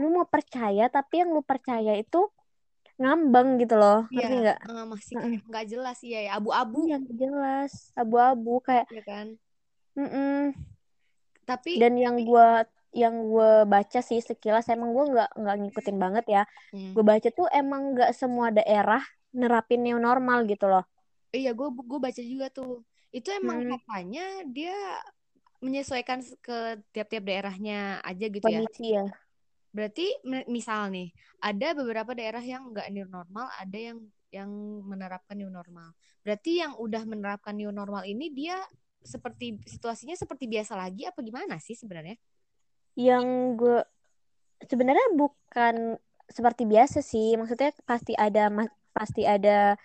lu 0.00 0.06
mau 0.16 0.26
percaya, 0.34 0.82
tapi 0.96 1.14
yang 1.20 1.30
lu 1.36 1.42
percaya 1.50 1.92
itu 2.02 2.18
ngambang 3.00 3.48
gitu 3.62 3.74
loh, 3.82 3.96
ngerti 4.14 4.32
Iya, 4.32 4.42
nggak? 4.42 4.58
eh, 4.68 4.82
masih 4.92 5.14
Mm-mm. 5.14 5.34
kayak 5.34 5.40
nggak 5.48 5.64
jelas 5.72 5.96
iya 6.06 6.18
ya 6.26 6.30
abu-abu 6.38 6.78
Yang 6.88 7.04
jelas, 7.20 7.72
abu-abu 8.00 8.52
kayak. 8.66 8.86
ya 8.94 9.02
kan 9.08 9.26
mm-mm. 9.96 10.54
tapi 11.46 11.74
Dan 11.80 11.92
yang 12.04 12.16
gue 12.28 12.48
yang 13.00 13.14
gue 13.32 13.50
baca 13.72 13.98
sih 14.08 14.20
sekilas 14.28 14.64
emang 14.74 14.90
gue 14.96 15.04
nggak 15.12 15.28
nggak 15.40 15.56
ngikutin 15.60 15.96
banget 16.04 16.24
ya. 16.34 16.42
hmm, 16.72 16.94
Gue 16.94 17.04
baca 17.10 17.28
tuh 17.38 17.46
emang 17.60 17.80
nggak 17.96 18.10
semua 18.20 18.46
daerah 18.56 19.00
nerapin 19.40 19.80
new 19.84 19.98
normal 20.06 20.38
gitu 20.50 20.66
loh. 20.72 20.84
iya 21.36 21.50
gue 21.58 21.68
gue 21.90 21.98
baca 22.06 22.22
juga 22.32 22.46
tuh 22.56 22.68
itu 23.16 23.28
emang 23.40 23.58
Mm-mm. 23.58 23.70
katanya 23.70 24.20
dia 24.56 24.72
menyesuaikan 25.64 26.18
ke 26.46 26.54
tiap-tiap 26.94 27.24
daerahnya 27.28 28.02
aja 28.08 28.26
gitu 28.36 28.48
ya 28.56 28.62
Kondisi 28.66 28.92
ya. 28.94 29.04
berarti 29.72 30.04
me- 30.28 30.48
misal 30.52 30.92
nih 30.92 31.08
ada 31.40 31.72
beberapa 31.72 32.12
daerah 32.12 32.44
yang 32.44 32.62
nggak 32.72 32.88
new 32.92 33.08
normal 33.08 33.48
ada 33.56 33.78
yang 33.78 33.98
yang 34.32 34.50
menerapkan 34.84 35.36
new 35.36 35.48
normal 35.48 35.96
berarti 36.24 36.60
yang 36.60 36.76
udah 36.76 37.02
menerapkan 37.08 37.56
new 37.56 37.72
normal 37.72 38.04
ini 38.04 38.28
dia 38.32 38.56
seperti 39.02 39.58
situasinya 39.64 40.14
seperti 40.14 40.44
biasa 40.46 40.76
lagi 40.76 41.08
apa 41.08 41.18
gimana 41.24 41.56
sih 41.58 41.74
sebenarnya 41.74 42.14
Yang 42.98 43.26
gue 43.58 43.78
sebenarnya 44.66 45.06
bukan 45.16 45.96
seperti 46.28 46.64
biasa 46.64 47.04
sih. 47.04 47.36
Maksudnya 47.36 47.72
pasti 47.84 48.12
ada 48.16 48.48
pasti 48.92 49.22
ada 49.24 49.76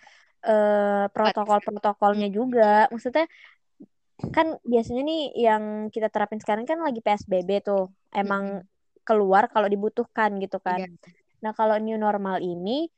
eh, 0.44 1.04
protokol-protokolnya 1.12 2.28
juga. 2.32 2.86
Maksudnya 2.92 3.26
kan 4.34 4.58
biasanya 4.66 5.02
nih 5.06 5.22
yang 5.38 5.62
kita 5.94 6.10
terapin 6.10 6.42
sekarang 6.42 6.66
kan 6.66 6.80
lagi 6.82 7.00
PSBB 7.04 7.64
tuh. 7.64 7.92
Emang 8.12 8.64
keluar 9.08 9.48
kalau 9.48 9.68
dibutuhkan 9.72 10.36
gitu 10.36 10.60
kan. 10.60 10.84
Iya. 10.84 10.88
Nah, 11.40 11.52
kalau 11.54 11.78
new 11.78 11.96
normal 11.96 12.42
ini 12.42 12.90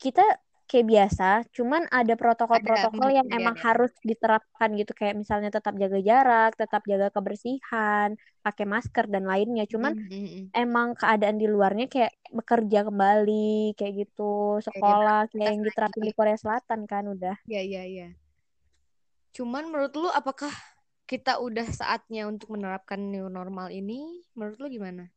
kita 0.00 0.24
kayak 0.72 0.88
biasa, 0.88 1.28
cuman 1.52 1.84
ada 1.92 2.16
protokol-protokol 2.16 3.08
yang 3.12 3.28
iya, 3.28 3.36
emang 3.44 3.56
harus 3.60 3.92
diterapkan 4.00 4.72
gitu 4.80 4.96
kayak 4.96 5.20
misalnya 5.20 5.52
tetap 5.52 5.76
jaga 5.76 6.00
jarak, 6.00 6.56
tetap 6.56 6.80
jaga 6.88 7.12
kebersihan, 7.12 8.16
pakai 8.40 8.64
masker 8.64 9.04
dan 9.12 9.28
lainnya. 9.28 9.68
Cuman 9.68 9.92
Mm, 9.92 10.08
mm, 10.08 10.26
mm. 10.32 10.44
emang 10.56 10.96
keadaan 10.96 11.36
di 11.36 11.44
luarnya 11.44 11.92
kayak 11.92 12.16
bekerja 12.32 12.88
kembali 12.88 13.76
kayak 13.76 13.92
gitu, 14.08 14.64
sekolah 14.64 15.28
kayak 15.28 15.60
yang 15.60 15.64
diterapin 15.68 16.04
di 16.08 16.12
Korea 16.16 16.38
Selatan 16.40 16.88
kan 16.88 17.04
udah. 17.04 17.36
Iya, 17.44 17.60
iya, 17.60 17.82
iya. 17.84 18.08
Cuman 19.36 19.68
menurut 19.68 19.92
lu 19.96 20.08
apakah 20.08 20.52
kita 21.04 21.36
udah 21.36 21.68
saatnya 21.68 22.24
untuk 22.24 22.56
menerapkan 22.56 22.96
new 22.96 23.28
normal 23.28 23.68
ini? 23.68 24.24
Menurut 24.32 24.56
lu 24.56 24.68
gimana? 24.72 25.12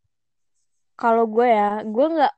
Kalau 0.96 1.24
gue 1.28 1.48
ya, 1.48 1.84
gue 1.84 2.06
nggak 2.16 2.34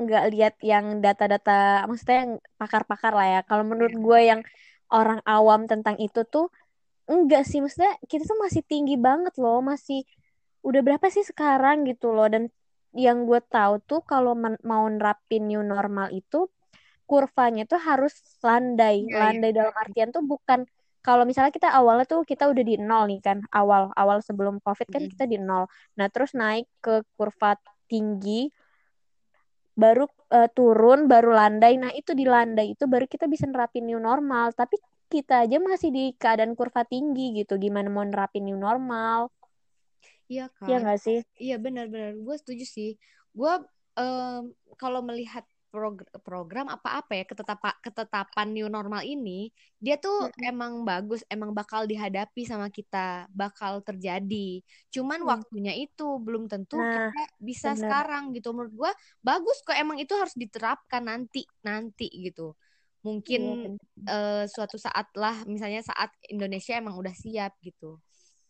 nggak 0.00 0.24
lihat 0.32 0.54
yang 0.64 1.04
data-data, 1.04 1.84
maksudnya 1.84 2.18
yang 2.24 2.32
pakar-pakar 2.56 3.12
lah 3.12 3.26
ya. 3.38 3.40
Kalau 3.44 3.64
menurut 3.68 3.92
Iya. 3.92 4.02
gue 4.02 4.20
yang 4.24 4.40
orang 4.90 5.20
awam 5.28 5.68
tentang 5.70 6.00
itu 6.00 6.24
tuh 6.26 6.48
enggak 7.06 7.44
sih, 7.44 7.60
maksudnya 7.60 7.94
kita 8.08 8.24
tuh 8.24 8.38
masih 8.40 8.62
tinggi 8.64 8.96
banget 8.96 9.36
loh, 9.36 9.60
masih 9.60 10.02
udah 10.64 10.80
berapa 10.80 11.06
sih 11.12 11.24
sekarang 11.26 11.84
gitu 11.84 12.10
loh. 12.16 12.26
Dan 12.32 12.48
yang 12.96 13.28
gue 13.28 13.38
tahu 13.44 13.78
tuh 13.84 14.00
kalau 14.02 14.34
mau 14.66 14.84
nerapin 14.88 15.46
new 15.46 15.62
normal 15.62 16.10
itu 16.10 16.48
kurvanya 17.06 17.66
tuh 17.66 17.78
harus 17.78 18.14
landai. 18.40 19.04
Iya, 19.04 19.10
iya. 19.10 19.18
Landai 19.20 19.50
dalam 19.52 19.74
artian 19.74 20.08
tuh 20.14 20.22
bukan 20.24 20.64
kalau 21.00 21.24
misalnya 21.24 21.48
kita 21.50 21.72
awalnya 21.72 22.04
tuh 22.04 22.28
kita 22.28 22.44
udah 22.52 22.60
di 22.60 22.76
nol 22.76 23.08
nih 23.08 23.20
kan, 23.24 23.38
awal 23.56 23.88
awal 23.96 24.20
sebelum 24.20 24.60
COVID 24.60 24.88
kan 24.92 25.02
kita 25.08 25.24
di 25.24 25.40
nol. 25.40 25.64
Nah, 25.96 26.06
terus 26.12 26.36
naik 26.36 26.68
ke 26.84 27.02
kurva 27.16 27.56
tinggi 27.88 28.52
baru 29.76 30.04
eh, 30.34 30.48
turun, 30.56 31.06
baru 31.12 31.30
landai. 31.34 31.74
Nah, 31.80 31.90
itu 31.94 32.12
di 32.16 32.24
landai 32.28 32.74
itu 32.74 32.84
baru 32.90 33.06
kita 33.10 33.26
bisa 33.30 33.44
nerapin 33.50 33.84
new 33.88 34.00
normal. 34.02 34.52
Tapi 34.56 34.76
kita 35.10 35.44
aja 35.46 35.56
masih 35.62 35.90
di 35.90 36.04
keadaan 36.20 36.54
kurva 36.58 36.82
tinggi 36.86 37.34
gitu. 37.38 37.58
Gimana 37.60 37.88
mau 37.90 38.04
nerapin 38.06 38.46
new 38.46 38.58
normal? 38.58 39.30
Iya 40.32 40.46
Ya 40.68 40.76
kan? 40.76 40.80
nggak 40.80 40.98
sih? 41.04 41.18
Iya 41.42 41.54
benar-benar. 41.64 42.10
Gue 42.26 42.36
setuju 42.40 42.64
sih. 42.76 42.90
Gue 43.38 43.52
em, 43.98 44.42
kalau 44.80 45.00
melihat 45.08 45.44
prog- 45.72 46.10
program 46.26 46.66
apa-apa 46.74 47.12
ya 47.18 47.24
ketetapan 47.30 47.74
ketetapan 47.84 48.46
new 48.54 48.66
normal 48.76 49.02
ini, 49.06 49.30
dia 49.84 49.94
tuh 50.04 50.16
Mm-mm. 50.20 50.50
emang 50.50 50.82
bagus, 50.88 51.20
emang 51.32 51.50
bakal 51.58 51.86
dihadapi 51.90 52.42
sama 52.46 52.68
kita, 52.76 53.26
bakal 53.32 53.80
terjadi. 53.86 54.60
Cuman 54.94 55.20
Hmm. 55.22 55.32
waktunya 55.32 55.72
itu 55.78 56.04
belum 56.26 56.50
tentu 56.52 56.76
Nah, 56.76 56.92
kita 56.92 57.18
bisa 57.38 57.68
bener. 57.68 57.80
sekarang 57.80 58.34
gitu. 58.36 58.50
Menurut 58.54 58.74
gue 58.74 58.90
bagus 59.24 59.56
kok 59.66 59.76
emang 59.78 59.98
itu 60.02 60.12
harus 60.18 60.34
diterapkan 60.36 61.02
nanti 61.10 61.46
nanti 61.66 62.06
gitu. 62.26 62.54
Mungkin 63.06 63.40
bener. 63.42 64.10
eh, 64.10 64.44
suatu 64.50 64.76
saat 64.80 65.06
lah, 65.16 65.36
misalnya 65.48 65.80
saat 65.86 66.10
Indonesia 66.32 66.72
emang 66.80 66.96
udah 67.00 67.14
siap 67.14 67.52
gitu. 67.64 67.96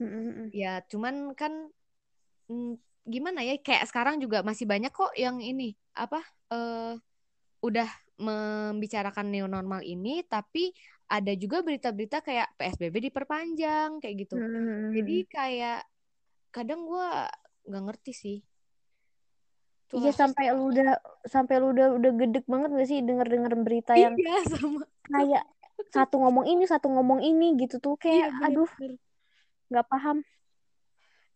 Mm-mm. 0.01 0.53
Ya, 0.61 0.83
cuman 0.91 1.15
kan 1.39 1.53
mm, 2.51 2.73
gimana 3.15 3.41
ya? 3.49 3.55
Kayak 3.67 3.85
sekarang 3.91 4.17
juga 4.23 4.39
masih 4.49 4.67
banyak 4.73 4.91
kok 4.93 5.13
yang 5.19 5.39
ini 5.43 5.75
apa 5.97 6.21
eh 6.53 6.95
udah 7.61 7.89
membicarakan 8.21 9.33
new 9.33 9.49
normal 9.49 9.81
ini, 9.81 10.21
tapi 10.29 10.73
ada 11.11 11.33
juga 11.35 11.65
berita-berita 11.65 12.21
kayak 12.23 12.55
PSBB 12.61 13.11
diperpanjang 13.11 13.99
kayak 13.99 14.15
gitu. 14.29 14.37
Jadi 14.95 15.17
Mm-mm. 15.25 15.33
kayak 15.33 15.81
kadang 16.53 16.85
gua 16.85 17.27
nggak 17.67 17.83
ngerti 17.89 18.13
sih. 18.13 18.39
Tuh 19.91 19.99
Iya 19.99 20.13
sampai 20.15 20.55
lu 20.55 20.71
udah 20.71 20.95
sampai 21.27 21.55
lu 21.59 21.75
udah 21.75 21.99
udah 21.99 22.11
gedek 22.15 22.47
banget 22.47 22.71
gak 22.79 22.89
sih 22.89 22.99
denger-denger 23.03 23.53
berita 23.59 23.93
yang 23.99 24.15
iya 24.15 24.39
sama 24.47 24.87
kayak 25.11 25.45
satu 25.91 26.23
ngomong 26.23 26.47
ini 26.47 26.63
satu 26.71 26.87
ngomong 26.95 27.21
ini 27.27 27.59
gitu 27.59 27.83
tuh 27.83 27.99
iya 28.07 28.31
kayak 28.31 28.39
aduh 28.47 28.71
bener-bener. 28.71 28.93
nggak 29.71 29.87
paham. 29.91 30.19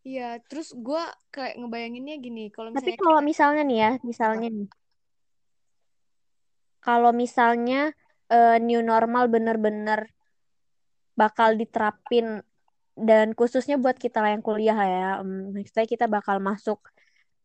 Iya, 0.04 0.36
terus 0.46 0.76
gua 0.76 1.08
kayak 1.32 1.56
ngebayanginnya 1.56 2.20
gini, 2.20 2.52
kalau 2.52 2.68
Tapi 2.76 2.92
kalau 3.00 3.18
kita 3.18 3.24
misalnya 3.24 3.62
nih 3.64 3.78
ya, 3.80 3.90
misalnya 4.04 4.48
nih, 4.52 4.68
kalau 6.84 7.10
misalnya 7.16 7.92
eh, 8.32 8.56
new 8.60 8.80
normal 8.84 9.24
bener-bener 9.34 10.00
bakal 11.20 11.54
diterapin 11.60 12.42
dan 13.08 13.34
khususnya 13.38 13.76
buat 13.82 13.96
kita 13.98 14.18
yang 14.22 14.42
kuliah 14.42 14.78
ya, 14.78 15.08
em, 15.22 15.50
maksudnya 15.54 15.86
kita 15.92 16.06
bakal 16.16 16.36
masuk 16.42 16.78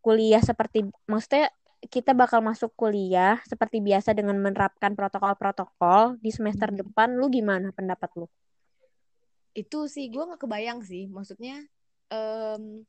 kuliah 0.06 0.42
seperti, 0.50 0.86
maksudnya 1.12 1.50
kita 1.96 2.12
bakal 2.22 2.40
masuk 2.50 2.72
kuliah 2.82 3.40
seperti 3.52 3.78
biasa 3.88 4.10
dengan 4.18 4.38
menerapkan 4.46 4.94
protokol-protokol 5.00 6.20
di 6.22 6.32
semester 6.38 6.70
Hmm. 6.70 6.80
depan, 6.80 7.10
lu 7.20 7.28
gimana 7.34 7.68
pendapat 7.78 8.10
lu? 8.20 8.28
itu 9.58 9.80
sih 9.94 10.06
gue 10.14 10.24
nggak 10.28 10.42
kebayang 10.46 10.80
sih 10.86 11.10
maksudnya 11.10 11.66
em, 12.14 12.86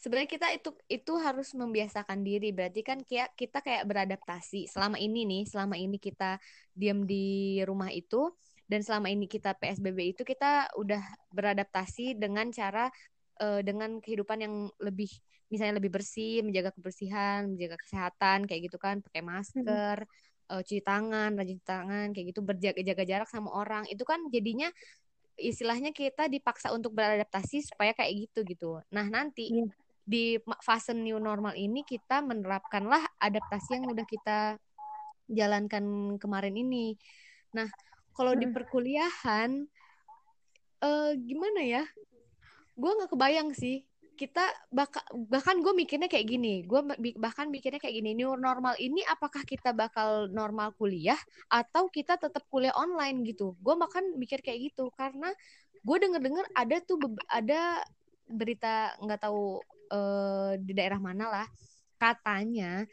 sebenarnya 0.00 0.30
kita 0.32 0.48
itu 0.56 0.70
itu 0.88 1.12
harus 1.20 1.52
membiasakan 1.52 2.24
diri. 2.24 2.50
Berarti 2.56 2.80
kan 2.80 2.98
kayak 3.04 3.36
kita 3.36 3.60
kayak 3.60 3.84
beradaptasi. 3.84 4.66
Selama 4.66 4.96
ini 4.96 5.28
nih 5.28 5.42
selama 5.44 5.76
ini 5.76 6.00
kita 6.00 6.40
diam 6.72 7.04
di 7.04 7.60
rumah 7.68 7.92
itu 7.92 8.32
dan 8.64 8.80
selama 8.80 9.12
ini 9.12 9.28
kita 9.28 9.52
PSBB 9.60 10.16
itu 10.16 10.22
kita 10.24 10.72
udah 10.80 11.02
beradaptasi 11.36 12.16
dengan 12.16 12.48
cara 12.48 12.88
eh, 13.44 13.60
dengan 13.60 14.00
kehidupan 14.00 14.38
yang 14.40 14.54
lebih 14.80 15.12
misalnya 15.52 15.82
lebih 15.82 15.90
bersih 15.92 16.46
menjaga 16.46 16.70
kebersihan 16.72 17.50
menjaga 17.52 17.76
kesehatan 17.76 18.48
kayak 18.48 18.72
gitu 18.72 18.80
kan. 18.80 19.04
Pakai 19.04 19.20
masker 19.20 20.08
eh, 20.48 20.62
cuci 20.64 20.80
tangan 20.80 21.36
rajin 21.36 21.60
cuci 21.60 21.68
tangan 21.68 22.06
kayak 22.16 22.26
gitu. 22.32 22.40
Berjaga 22.40 22.80
jaga 22.80 23.04
jarak 23.04 23.28
sama 23.28 23.52
orang. 23.52 23.84
Itu 23.92 24.08
kan 24.08 24.24
jadinya 24.32 24.72
istilahnya 25.40 25.92
kita 25.92 26.28
dipaksa 26.28 26.72
untuk 26.72 26.92
beradaptasi 26.96 27.64
supaya 27.68 27.92
kayak 27.92 28.28
gitu 28.28 28.40
gitu. 28.48 28.70
Nah 28.92 29.08
nanti 29.08 29.52
Iya. 29.52 29.89
Di 30.04 30.40
fase 30.64 30.96
new 30.96 31.20
normal 31.20 31.54
ini 31.54 31.84
kita 31.86 32.24
menerapkanlah 32.24 33.00
adaptasi 33.20 33.80
yang 33.80 33.90
udah 33.90 34.06
kita 34.06 34.38
jalankan 35.30 36.16
kemarin 36.18 36.56
ini. 36.58 36.98
Nah, 37.54 37.70
kalau 38.16 38.34
di 38.34 38.50
perkuliahan 38.50 39.64
uh, 40.82 41.12
gimana 41.14 41.60
ya? 41.62 41.84
Gue 42.74 42.90
nggak 42.96 43.12
kebayang 43.12 43.52
sih 43.54 43.84
kita 44.20 44.44
baka, 44.68 45.00
bahkan 45.32 45.64
gue 45.64 45.72
mikirnya 45.72 46.04
kayak 46.04 46.28
gini 46.28 46.60
gue 46.68 46.76
bahkan 47.16 47.48
mikirnya 47.48 47.80
kayak 47.80 48.04
gini 48.04 48.12
new 48.12 48.36
normal 48.36 48.76
ini 48.76 49.00
apakah 49.08 49.40
kita 49.48 49.72
bakal 49.72 50.28
normal 50.28 50.76
kuliah 50.76 51.16
atau 51.48 51.88
kita 51.88 52.20
tetap 52.20 52.44
kuliah 52.52 52.76
online 52.76 53.24
gitu 53.24 53.56
gue 53.64 53.74
bahkan 53.80 54.04
mikir 54.20 54.44
kayak 54.44 54.68
gitu 54.68 54.92
karena 54.92 55.32
gue 55.80 55.96
denger 55.96 56.20
dengar 56.20 56.44
ada 56.52 56.76
tuh 56.84 57.00
ada 57.32 57.80
berita 58.28 58.92
nggak 59.00 59.24
tahu 59.24 59.64
uh, 59.90 60.54
di 60.56 60.72
daerah 60.72 60.98
mana 61.02 61.28
lah. 61.28 61.46
Katanya 62.00 62.86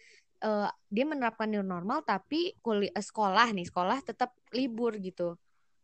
uh, 0.44 0.70
dia 0.92 1.06
menerapkan 1.08 1.48
new 1.48 1.64
normal 1.64 2.04
tapi 2.04 2.58
kuliah 2.60 2.94
sekolah 2.94 3.54
nih 3.56 3.70
sekolah 3.70 4.04
tetap 4.04 4.36
libur 4.52 4.98
gitu. 5.00 5.38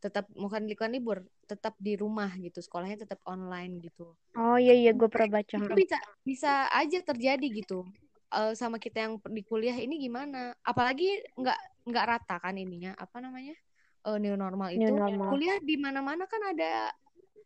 Tetap 0.04 0.28
bukan 0.36 0.68
bukan 0.68 0.90
libur 0.92 1.18
tetap 1.48 1.78
di 1.80 1.96
rumah 1.96 2.30
gitu. 2.36 2.60
Sekolahnya 2.60 3.08
tetap 3.08 3.24
online 3.24 3.80
gitu. 3.80 4.14
Oh 4.36 4.58
iya 4.60 4.76
iya 4.76 4.92
gue 4.92 5.08
pernah 5.08 5.40
baca. 5.40 5.56
Itu 5.56 5.74
bisa 5.78 5.98
bisa 6.26 6.68
aja 6.74 7.00
terjadi 7.00 7.48
gitu. 7.48 7.88
Uh, 8.34 8.58
sama 8.58 8.82
kita 8.82 9.06
yang 9.06 9.14
di 9.30 9.46
kuliah 9.46 9.78
ini 9.78 10.02
gimana? 10.02 10.58
Apalagi 10.66 11.22
nggak 11.38 11.88
nggak 11.88 12.06
rata 12.06 12.36
kan 12.42 12.58
ininya 12.58 12.98
apa 12.98 13.22
namanya? 13.22 13.56
Uh, 14.04 14.20
new 14.20 14.36
normal 14.36 14.68
itu 14.68 14.84
new 14.84 15.00
normal. 15.00 15.32
kuliah 15.32 15.64
di 15.64 15.80
mana-mana 15.80 16.28
kan 16.28 16.42
ada 16.52 16.92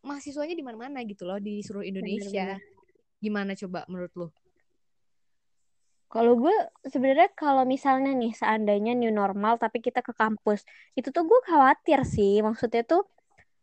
mahasiswanya 0.02 0.58
di 0.58 0.64
mana-mana 0.66 1.06
gitu 1.06 1.22
loh 1.22 1.38
di 1.38 1.62
seluruh 1.62 1.86
Indonesia. 1.86 2.58
Bener 2.58 2.58
-bener. 2.58 2.77
Gimana 3.18 3.52
coba 3.58 3.84
menurut 3.90 4.12
lo 4.16 4.28
kalau 6.08 6.40
gue 6.40 6.56
sebenarnya 6.88 7.28
kalau 7.36 7.68
misalnya 7.68 8.16
nih 8.16 8.32
seandainya 8.32 8.96
new 8.96 9.12
normal 9.12 9.60
tapi 9.60 9.84
kita 9.84 10.00
ke 10.00 10.16
kampus, 10.16 10.64
itu 10.96 11.12
tuh 11.12 11.28
gue 11.28 11.40
khawatir 11.44 12.00
sih. 12.08 12.40
Maksudnya 12.40 12.80
tuh 12.88 13.04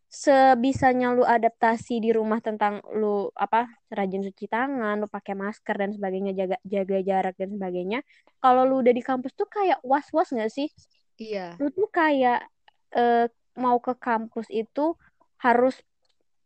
sebisanya 0.06 1.12
lu 1.18 1.26
adaptasi 1.26 1.98
di 1.98 2.14
rumah 2.14 2.38
tentang 2.46 2.86
lu 2.94 3.34
apa 3.34 3.66
rajin 3.90 4.22
cuci 4.22 4.46
tangan, 4.46 5.02
lu 5.02 5.10
pakai 5.10 5.34
masker 5.34 5.74
dan 5.74 5.90
sebagainya, 5.98 6.38
jaga 6.38 6.58
jaga 6.62 6.98
jarak 7.02 7.36
dan 7.36 7.50
sebagainya. 7.58 8.00
Kalau 8.38 8.62
lu 8.62 8.86
udah 8.86 8.94
di 8.94 9.02
kampus 9.02 9.34
tuh 9.34 9.50
kayak 9.50 9.82
was-was 9.82 10.30
gak 10.30 10.54
sih? 10.54 10.70
Iya. 11.18 11.58
Lu 11.58 11.74
tuh 11.74 11.90
kayak 11.90 12.46
uh, 12.94 13.26
mau 13.58 13.82
ke 13.82 13.98
kampus 13.98 14.46
itu 14.54 14.94
harus 15.42 15.82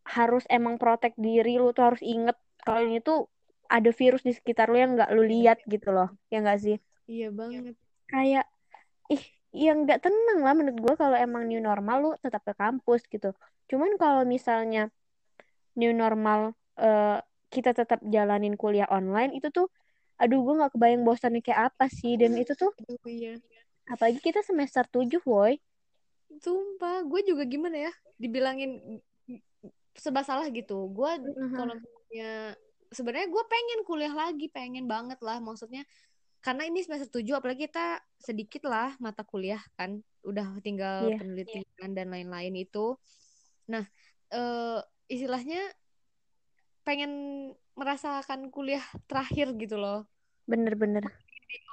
harus 0.08 0.48
emang 0.48 0.80
protek 0.80 1.12
diri, 1.20 1.60
lu 1.60 1.76
tuh 1.76 1.92
harus 1.92 2.02
inget 2.02 2.40
kalau 2.64 2.82
ini 2.84 3.00
tuh 3.00 3.28
ada 3.70 3.94
virus 3.94 4.26
di 4.26 4.34
sekitar 4.34 4.68
lu 4.74 4.82
yang 4.82 4.98
nggak 4.98 5.14
lu 5.14 5.24
lihat 5.24 5.62
gitu 5.70 5.94
loh 5.94 6.10
ya 6.34 6.42
nggak 6.42 6.60
sih? 6.60 6.78
Iya 7.06 7.30
banget. 7.30 7.78
Kayak 8.10 8.50
ih 9.14 9.24
yang 9.54 9.86
nggak 9.86 10.06
tenang 10.06 10.42
lah 10.42 10.54
menurut 10.58 10.78
gue 10.78 10.94
kalau 10.98 11.18
emang 11.18 11.46
new 11.46 11.62
normal 11.62 11.98
lu 12.02 12.12
tetap 12.18 12.42
ke 12.42 12.54
kampus 12.58 13.06
gitu. 13.06 13.34
Cuman 13.70 13.96
kalau 14.02 14.26
misalnya 14.26 14.90
new 15.78 15.94
normal 15.94 16.58
uh, 16.82 17.22
kita 17.54 17.78
tetap 17.78 18.02
jalanin 18.06 18.58
kuliah 18.58 18.90
online 18.90 19.38
itu 19.38 19.54
tuh 19.54 19.70
aduh 20.20 20.44
gue 20.44 20.54
nggak 20.60 20.74
kebayang 20.74 21.06
bosannya 21.06 21.46
kayak 21.46 21.74
apa 21.74 21.86
sih. 21.94 22.18
Dan 22.18 22.34
itu 22.42 22.58
tuh 22.58 22.74
oh, 22.74 23.06
iya. 23.06 23.38
apalagi 23.86 24.18
kita 24.18 24.42
semester 24.42 24.86
7 24.90 25.22
boy 25.22 25.54
sumpah 26.40 27.04
gue 27.10 27.22
juga 27.26 27.44
gimana 27.44 27.90
ya 27.90 27.94
dibilangin 28.22 29.02
sebab 29.98 30.24
salah 30.26 30.50
gitu. 30.50 30.90
Gue 30.90 31.10
uh 31.10 31.22
-huh. 31.22 31.54
kalau 31.54 31.76
punya 32.10 32.58
sebenarnya 32.90 33.30
gue 33.30 33.44
pengen 33.46 33.80
kuliah 33.86 34.14
lagi 34.18 34.50
pengen 34.50 34.90
banget 34.90 35.22
lah 35.22 35.38
maksudnya. 35.38 35.86
Karena 36.42 36.66
ini 36.66 36.82
semester 36.82 37.12
tujuh 37.20 37.38
apalagi 37.38 37.70
kita 37.70 38.02
sedikit 38.18 38.66
lah 38.66 38.98
mata 38.98 39.22
kuliah 39.22 39.62
kan. 39.78 40.02
Udah 40.26 40.58
tinggal 40.66 41.14
yeah. 41.14 41.20
penelitian 41.22 41.64
yeah. 41.64 41.94
dan 41.94 42.10
lain-lain 42.10 42.58
itu. 42.58 42.98
Nah 43.70 43.86
uh, 44.34 44.82
istilahnya 45.06 45.62
pengen 46.82 47.12
merasakan 47.78 48.50
kuliah 48.50 48.84
terakhir 49.06 49.54
gitu 49.62 49.78
loh. 49.78 50.10
Bener-bener 50.50 51.06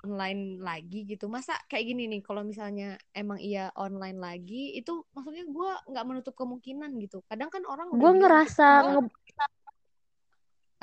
online 0.05 0.61
lagi 0.61 1.09
gitu. 1.09 1.27
Masa 1.27 1.57
kayak 1.67 1.85
gini 1.93 2.07
nih 2.07 2.21
kalau 2.23 2.45
misalnya 2.45 3.01
emang 3.17 3.41
iya 3.41 3.73
online 3.75 4.21
lagi 4.21 4.77
itu 4.77 5.05
maksudnya 5.17 5.49
gue 5.49 5.71
nggak 5.91 6.07
menutup 6.07 6.35
kemungkinan 6.37 6.95
gitu. 7.01 7.25
Kadang 7.27 7.49
kan 7.49 7.65
orang 7.65 7.91
gue 7.91 8.13
ngerasa 8.21 8.67
gitu, 8.93 9.09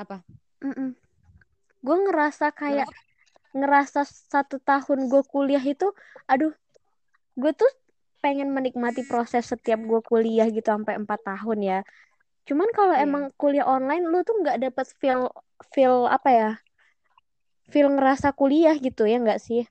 apa? 0.03 0.17
Gue 1.83 1.97
ngerasa 2.07 2.55
kayak 2.55 2.87
Kenapa? 2.87 3.11
ngerasa 3.53 4.01
satu 4.07 4.57
tahun 4.63 5.11
gue 5.11 5.23
kuliah 5.29 5.61
itu 5.61 5.91
aduh 6.25 6.55
gue 7.37 7.51
tuh 7.53 7.69
pengen 8.23 8.55
menikmati 8.55 9.03
proses 9.03 9.51
setiap 9.51 9.83
gue 9.83 9.99
kuliah 9.99 10.47
gitu 10.47 10.71
sampai 10.71 10.95
empat 10.95 11.19
tahun 11.27 11.59
ya. 11.59 11.79
Cuman 12.47 12.71
kalau 12.71 12.95
yeah. 12.95 13.03
emang 13.03 13.27
kuliah 13.35 13.67
online 13.67 14.07
lu 14.07 14.23
tuh 14.23 14.39
nggak 14.39 14.63
dapet 14.63 14.87
feel 14.95 15.27
feel 15.75 16.07
apa 16.07 16.29
ya 16.31 16.51
feel 17.67 17.91
ngerasa 17.91 18.31
kuliah 18.31 18.75
gitu 18.79 19.03
ya 19.03 19.19
nggak 19.19 19.43
sih? 19.43 19.67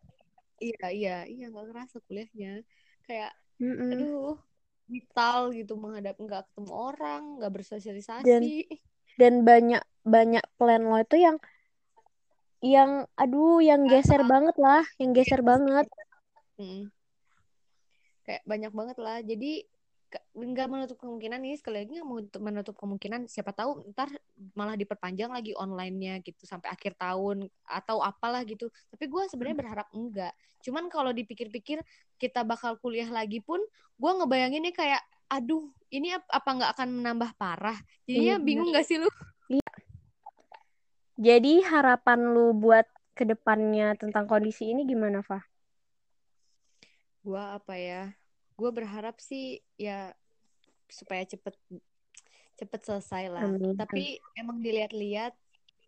Iya 0.60 0.86
iya 0.92 1.16
iya 1.24 1.46
nggak 1.48 1.66
ngerasa 1.72 1.96
kuliahnya. 2.04 2.60
Kayak 3.08 3.32
mm 3.56 3.72
-mm. 3.72 3.90
aduh 3.96 4.36
vital 4.92 5.38
gitu 5.56 5.72
menghadap 5.80 6.16
nggak 6.20 6.44
ketemu 6.52 6.72
orang 6.76 7.22
nggak 7.40 7.52
bersosialisasi. 7.56 8.26
Dan 8.28 8.42
dan 9.20 9.42
banyak 9.46 9.82
banyak 10.02 10.44
plan 10.58 10.82
lo 10.82 10.98
itu 10.98 11.16
yang 11.18 11.36
yang 12.62 13.10
aduh 13.18 13.58
yang 13.58 13.86
geser 13.90 14.22
banget 14.22 14.54
lah 14.58 14.86
yang 14.98 15.10
geser 15.14 15.42
banget. 15.42 15.86
Hmm. 16.56 16.90
kayak 18.22 18.46
banyak 18.46 18.70
banget 18.70 18.96
lah. 19.02 19.18
Jadi 19.18 19.66
nggak 20.36 20.68
menutup 20.68 21.00
kemungkinan 21.00 21.40
ini 21.40 21.56
sekali 21.56 21.82
lagi 21.82 21.98
nggak 21.98 22.38
menutup 22.38 22.78
kemungkinan. 22.78 23.26
Siapa 23.26 23.50
tahu 23.50 23.90
ntar 23.90 24.14
malah 24.54 24.78
diperpanjang 24.78 25.34
lagi 25.34 25.58
onlinenya 25.58 26.22
gitu 26.22 26.46
sampai 26.46 26.70
akhir 26.70 26.94
tahun 26.94 27.50
atau 27.66 27.98
apalah 27.98 28.46
gitu. 28.46 28.70
Tapi 28.94 29.04
gue 29.10 29.22
sebenarnya 29.26 29.58
berharap 29.58 29.88
enggak. 29.90 30.30
Cuman 30.62 30.86
kalau 30.86 31.10
dipikir-pikir 31.10 31.82
kita 32.14 32.46
bakal 32.46 32.78
kuliah 32.78 33.10
lagi 33.10 33.42
pun 33.42 33.58
gue 33.98 34.12
ngebayanginnya 34.22 34.70
kayak 34.70 35.02
aduh 35.32 35.64
ini 35.88 36.12
apa 36.12 36.48
nggak 36.52 36.72
akan 36.76 36.88
menambah 37.00 37.32
parah 37.40 37.76
jadinya 38.04 38.36
iya, 38.36 38.44
bingung 38.44 38.68
nggak 38.68 38.84
sih 38.84 39.00
lu 39.00 39.08
iya. 39.48 39.72
jadi 41.16 41.64
harapan 41.72 42.36
lu 42.36 42.52
buat 42.52 42.84
ke 43.16 43.24
depannya 43.24 43.96
tentang 43.96 44.28
kondisi 44.28 44.68
ini 44.68 44.84
gimana 44.84 45.24
Fah? 45.24 45.40
gue 47.24 47.40
apa 47.40 47.74
ya 47.80 48.12
gue 48.60 48.70
berharap 48.72 49.16
sih 49.24 49.64
ya 49.80 50.12
supaya 50.92 51.24
cepet 51.24 51.56
cepet 52.60 52.80
selesai 52.84 53.24
lah 53.32 53.48
Amin. 53.48 53.72
tapi 53.80 54.20
emang 54.36 54.60
dilihat-lihat 54.60 55.32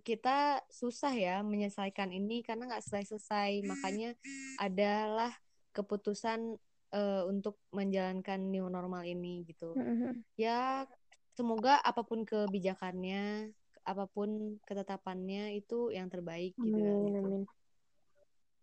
kita 0.04 0.60
susah 0.68 1.12
ya 1.12 1.40
menyelesaikan 1.44 2.12
ini 2.12 2.40
karena 2.44 2.68
nggak 2.68 2.84
selesai-selesai 2.84 3.64
makanya 3.64 4.16
adalah 4.60 5.32
keputusan 5.72 6.60
uh, 6.94 7.22
untuk 7.26 7.58
menjalankan 7.74 8.38
new 8.38 8.70
normal 8.70 9.02
ini 9.02 9.42
gitu. 9.50 9.74
Mm-hmm. 9.74 10.22
Ya 10.38 10.86
semoga 11.34 11.82
apa 11.82 12.06
pun 12.06 12.22
kebijakannya, 12.22 13.50
apa 13.82 14.06
pun 14.06 14.62
ketetapannya 14.62 15.58
itu 15.58 15.90
yang 15.90 16.06
terbaik 16.06 16.54
gitu. 16.54 16.78
Ya, 16.78 16.94
amin, 16.94 17.10
gitu. 17.10 17.18
Amin. 17.20 17.42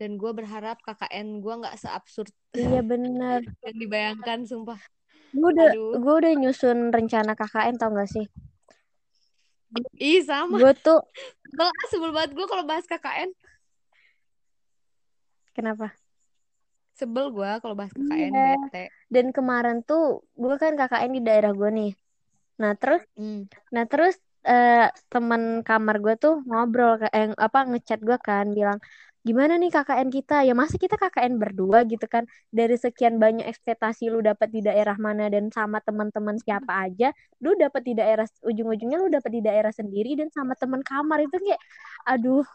Dan 0.02 0.18
gue 0.18 0.32
berharap 0.34 0.82
KKN 0.82 1.44
gue 1.44 1.54
nggak 1.62 1.78
seabsurd. 1.78 2.34
Iya 2.58 2.82
benar. 2.82 3.46
yang 3.68 3.78
dibayangkan, 3.78 4.50
sumpah. 4.50 4.82
Gue 5.32 5.54
udah, 5.54 5.72
gue 5.78 6.14
udah 6.26 6.34
nyusun 6.36 6.90
rencana 6.90 7.38
KKN 7.38 7.80
tau 7.80 7.94
gak 7.94 8.10
sih? 8.10 8.26
Ih 10.02 10.20
sama. 10.26 10.60
Gue 10.60 10.74
tuh. 10.76 11.00
Gue 11.54 11.68
sebel 11.88 12.12
banget 12.12 12.36
gue 12.36 12.46
kalau 12.50 12.66
bahas 12.68 12.84
KKN. 12.84 13.32
Kenapa? 15.56 15.96
Sebel 17.02 17.34
gue 17.34 17.52
kalau 17.66 17.74
bahas 17.74 17.90
KKN 17.98 18.30
iya. 18.30 18.54
bete. 18.62 18.84
Dan 19.10 19.34
kemarin 19.34 19.82
tuh 19.82 20.22
gue 20.38 20.56
kan 20.62 20.78
KKN 20.78 21.12
di 21.18 21.22
daerah 21.26 21.52
gue 21.58 21.70
nih. 21.74 21.92
Nah 22.62 22.78
terus 22.78 23.02
hmm. 23.18 23.50
nah 23.74 23.90
terus 23.90 24.22
uh, 24.46 24.88
teman 25.10 25.66
kamar 25.66 25.98
gue 25.98 26.14
tuh 26.22 26.46
ngobrol 26.46 27.02
eh, 27.10 27.34
apa 27.34 27.66
ngechat 27.66 28.06
gue 28.06 28.18
kan 28.22 28.54
bilang 28.54 28.78
gimana 29.22 29.54
nih 29.62 29.70
KKN 29.70 30.10
kita? 30.10 30.42
Ya 30.46 30.54
masa 30.58 30.82
kita 30.82 30.98
KKN 30.98 31.38
berdua 31.38 31.86
gitu 31.86 32.06
kan? 32.10 32.26
Dari 32.50 32.74
sekian 32.78 33.22
banyak 33.22 33.46
ekspektasi 33.46 34.10
lu 34.10 34.22
dapat 34.22 34.50
di 34.50 34.66
daerah 34.66 34.98
mana 34.98 35.30
dan 35.30 35.54
sama 35.54 35.78
teman-teman 35.82 36.38
siapa 36.42 36.90
aja 36.90 37.14
lu 37.42 37.54
dapat 37.58 37.82
di 37.86 37.94
daerah 37.94 38.26
ujung-ujungnya 38.46 38.98
lu 38.98 39.10
dapat 39.14 39.32
di 39.34 39.42
daerah 39.46 39.70
sendiri 39.74 40.18
dan 40.18 40.30
sama 40.34 40.58
teman 40.58 40.82
kamar. 40.82 41.22
Itu 41.22 41.38
kayak 41.38 41.62
aduh 42.10 42.46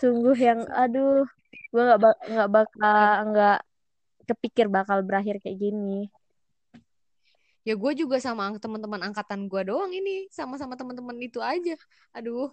sungguh 0.00 0.36
yang 0.38 0.64
aduh 0.72 1.26
gue 1.72 1.82
nggak 1.82 2.00
nggak 2.32 2.50
bakal 2.52 3.04
nggak 3.32 3.58
kepikir 4.28 4.66
bakal 4.70 5.02
berakhir 5.04 5.40
kayak 5.42 5.58
gini. 5.58 6.08
Ya 7.62 7.78
gue 7.78 7.92
juga 7.94 8.18
sama 8.18 8.50
teman-teman 8.58 8.98
angkatan 9.06 9.46
gue 9.46 9.62
doang 9.70 9.90
ini. 9.94 10.26
Sama-sama 10.34 10.74
teman-teman 10.74 11.14
itu 11.22 11.38
aja. 11.38 11.78
Aduh 12.10 12.50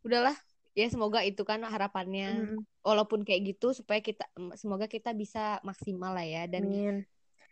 udahlah. 0.00 0.36
Ya 0.72 0.86
semoga 0.88 1.20
itu 1.26 1.42
kan 1.44 1.60
harapannya. 1.66 2.54
Mm, 2.54 2.58
walaupun 2.80 3.26
kayak 3.26 3.56
gitu 3.56 3.76
supaya 3.76 4.00
kita 4.00 4.24
semoga 4.56 4.88
kita 4.88 5.12
bisa 5.12 5.60
maksimal 5.66 6.16
lah 6.16 6.24
ya. 6.24 6.48
Dan 6.48 6.70
amin. 6.70 6.96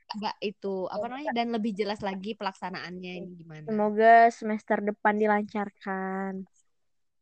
agak 0.07 0.37
itu 0.41 0.87
apa 0.87 1.05
namanya 1.11 1.35
dan 1.35 1.51
lebih 1.51 1.75
jelas 1.75 2.01
lagi 2.01 2.33
pelaksanaannya 2.39 3.13
ini 3.19 3.31
gimana. 3.35 3.67
Semoga 3.67 4.15
semester 4.33 4.79
depan 4.81 5.19
dilancarkan. 5.19 6.47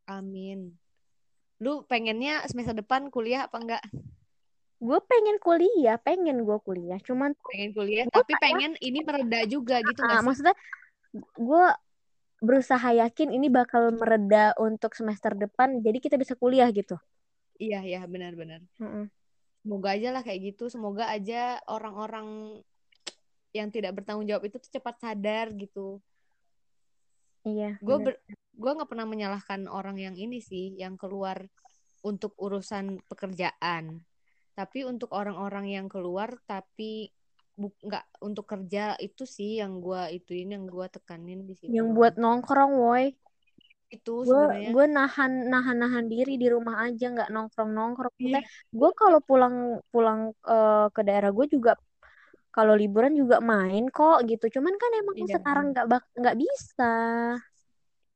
amin 0.04 0.83
lu 1.64 1.80
pengennya 1.88 2.44
semester 2.44 2.76
depan 2.76 3.08
kuliah 3.08 3.48
apa 3.48 3.56
enggak 3.56 3.84
Gue 4.84 5.00
pengen 5.08 5.40
kuliah, 5.40 5.96
pengen 5.96 6.44
gue 6.44 6.58
kuliah. 6.60 7.00
Cuman 7.00 7.32
pengen 7.48 7.72
kuliah 7.72 8.04
Gua 8.04 8.20
tapi 8.20 8.36
pengen 8.36 8.76
ini 8.84 9.00
mereda 9.00 9.40
juga 9.48 9.80
gitu 9.80 10.04
ah, 10.04 10.20
maksudnya 10.20 10.52
gue 11.16 11.64
berusaha 12.44 12.92
yakin 13.00 13.32
ini 13.32 13.48
bakal 13.48 13.96
mereda 13.96 14.52
untuk 14.60 14.92
semester 14.92 15.32
depan, 15.32 15.80
jadi 15.80 15.96
kita 15.96 16.20
bisa 16.20 16.36
kuliah 16.36 16.68
gitu. 16.68 17.00
iya 17.56 17.80
iya 17.80 18.02
benar-benar 18.04 18.60
Mm-mm. 18.82 19.08
semoga 19.64 19.88
aja 19.96 20.08
lah 20.12 20.20
kayak 20.26 20.52
gitu 20.52 20.68
semoga 20.68 21.08
aja 21.08 21.56
orang-orang 21.70 22.60
yang 23.54 23.70
tidak 23.70 23.94
bertanggung 23.96 24.26
jawab 24.26 24.44
itu 24.44 24.58
tuh 24.58 24.68
cepat 24.68 24.98
sadar 25.00 25.54
gitu 25.54 26.02
Iya. 27.46 27.76
gue. 27.80 28.16
Gue 28.60 28.70
nggak 28.76 28.90
pernah 28.90 29.06
menyalahkan 29.08 29.60
orang 29.78 29.96
yang 29.98 30.16
ini 30.18 30.38
sih 30.38 30.74
yang 30.82 30.94
keluar 31.02 31.38
untuk 32.04 32.32
urusan 32.38 33.00
pekerjaan 33.10 33.84
tapi 34.58 34.86
untuk 34.86 35.10
orang-orang 35.20 35.66
yang 35.76 35.86
keluar 35.90 36.30
tapi 36.46 37.10
nggak 37.58 38.04
untuk 38.26 38.46
kerja 38.52 38.98
itu 38.98 39.22
sih 39.26 39.50
yang 39.62 39.78
gue 39.78 40.02
ituin 40.18 40.48
yang 40.54 40.64
gue 40.66 40.86
tekanin 40.90 41.40
di 41.46 41.54
situ 41.54 41.72
Yang 41.76 41.88
buat 41.96 42.14
nongkrong, 42.22 42.72
woi. 42.82 43.04
itu 43.94 44.10
Gue 44.72 44.84
nahan 44.96 45.32
nahan 45.52 45.76
nahan 45.82 46.06
diri 46.12 46.34
di 46.42 46.46
rumah 46.54 46.76
aja, 46.86 47.04
nggak 47.14 47.28
nongkrong 47.34 47.70
nongkrong. 47.78 48.14
iya 48.20 48.40
Gue 48.78 48.90
kalau 49.00 49.18
pulang 49.28 49.56
pulang 49.92 50.20
eh, 50.48 50.86
ke 50.94 51.00
daerah 51.08 51.30
gue 51.36 51.46
juga 51.54 51.70
kalau 52.56 52.74
liburan 52.80 53.12
juga 53.20 53.36
main 53.52 53.84
kok 53.96 54.16
gitu. 54.30 54.44
Cuman 54.56 54.74
kan 54.82 54.90
emang 55.00 55.16
Iya. 55.18 55.34
sekarang 55.36 55.64
nggak 55.72 55.86
nggak 56.20 56.36
bisa. 56.42 56.84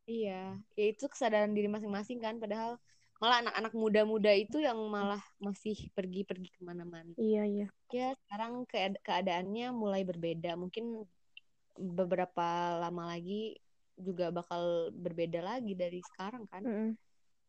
Iya 0.09 0.57
ya 0.73 0.85
itu 0.89 1.05
kesadaran 1.07 1.53
diri 1.53 1.69
masing-masing 1.69 2.19
kan 2.19 2.41
padahal 2.41 2.81
malah 3.19 3.43
anak-anak 3.43 3.75
muda-muda 3.75 4.31
itu 4.31 4.63
yang 4.63 4.79
malah 4.87 5.19
masih 5.43 5.91
pergi-pergi 5.91 6.55
ke 6.55 6.61
mana-mana. 6.63 7.11
Iya 7.19 7.43
iya. 7.51 7.67
ya 7.91 8.09
sekarang 8.15 8.63
keada- 8.71 9.03
keadaannya 9.03 9.75
mulai 9.75 10.07
berbeda. 10.07 10.55
Mungkin 10.55 11.03
beberapa 11.75 12.79
lama 12.79 13.11
lagi 13.11 13.59
juga 13.99 14.31
bakal 14.31 14.95
berbeda 14.95 15.43
lagi 15.43 15.75
dari 15.75 15.99
sekarang 16.15 16.47
kan. 16.47 16.63
Mm-mm. 16.63 16.91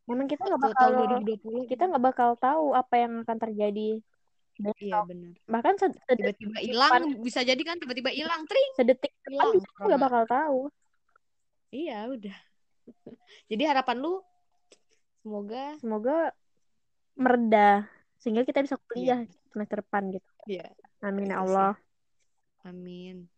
Memang 0.09 0.25
kita 0.25 0.49
nggak 0.49 0.73
bakal 0.73 0.87
tahun 0.89 1.21
2020 1.21 1.69
kita 1.69 1.83
nggak 1.85 2.05
bakal 2.09 2.29
tahu 2.41 2.73
apa 2.73 2.95
yang 2.97 3.13
akan 3.21 3.37
terjadi. 3.37 4.01
iya 4.81 5.05
benar. 5.05 5.37
Bahkan 5.45 5.73
tiba-tiba 6.17 6.57
hilang 6.65 7.21
bisa 7.21 7.45
jadi 7.45 7.61
kan 7.61 7.77
tiba-tiba 7.77 8.09
hilang. 8.09 8.41
Tring! 8.49 8.69
Sedetik 8.73 9.13
hilang. 9.29 9.53
kita 9.61 9.85
nggak 9.85 10.01
bakal 10.01 10.23
tahu. 10.25 10.59
iya 11.69 12.09
udah 12.09 12.48
jadi 13.51 13.63
harapan 13.73 13.97
lu 14.03 14.13
semoga 15.21 15.79
Semoga 15.79 16.33
mereda 17.23 17.59
sehingga 18.21 18.43
kita 18.47 18.59
bisa 18.65 18.77
iya 18.97 19.15
kuliah 19.15 19.19
semester 19.51 19.77
depan 19.83 20.03
gitu. 20.15 20.29
iya 20.49 20.63
Amin 21.07 21.29
ya 21.31 21.43
sih 21.53 21.65
Allah. 21.65 21.69
amin 22.67 23.29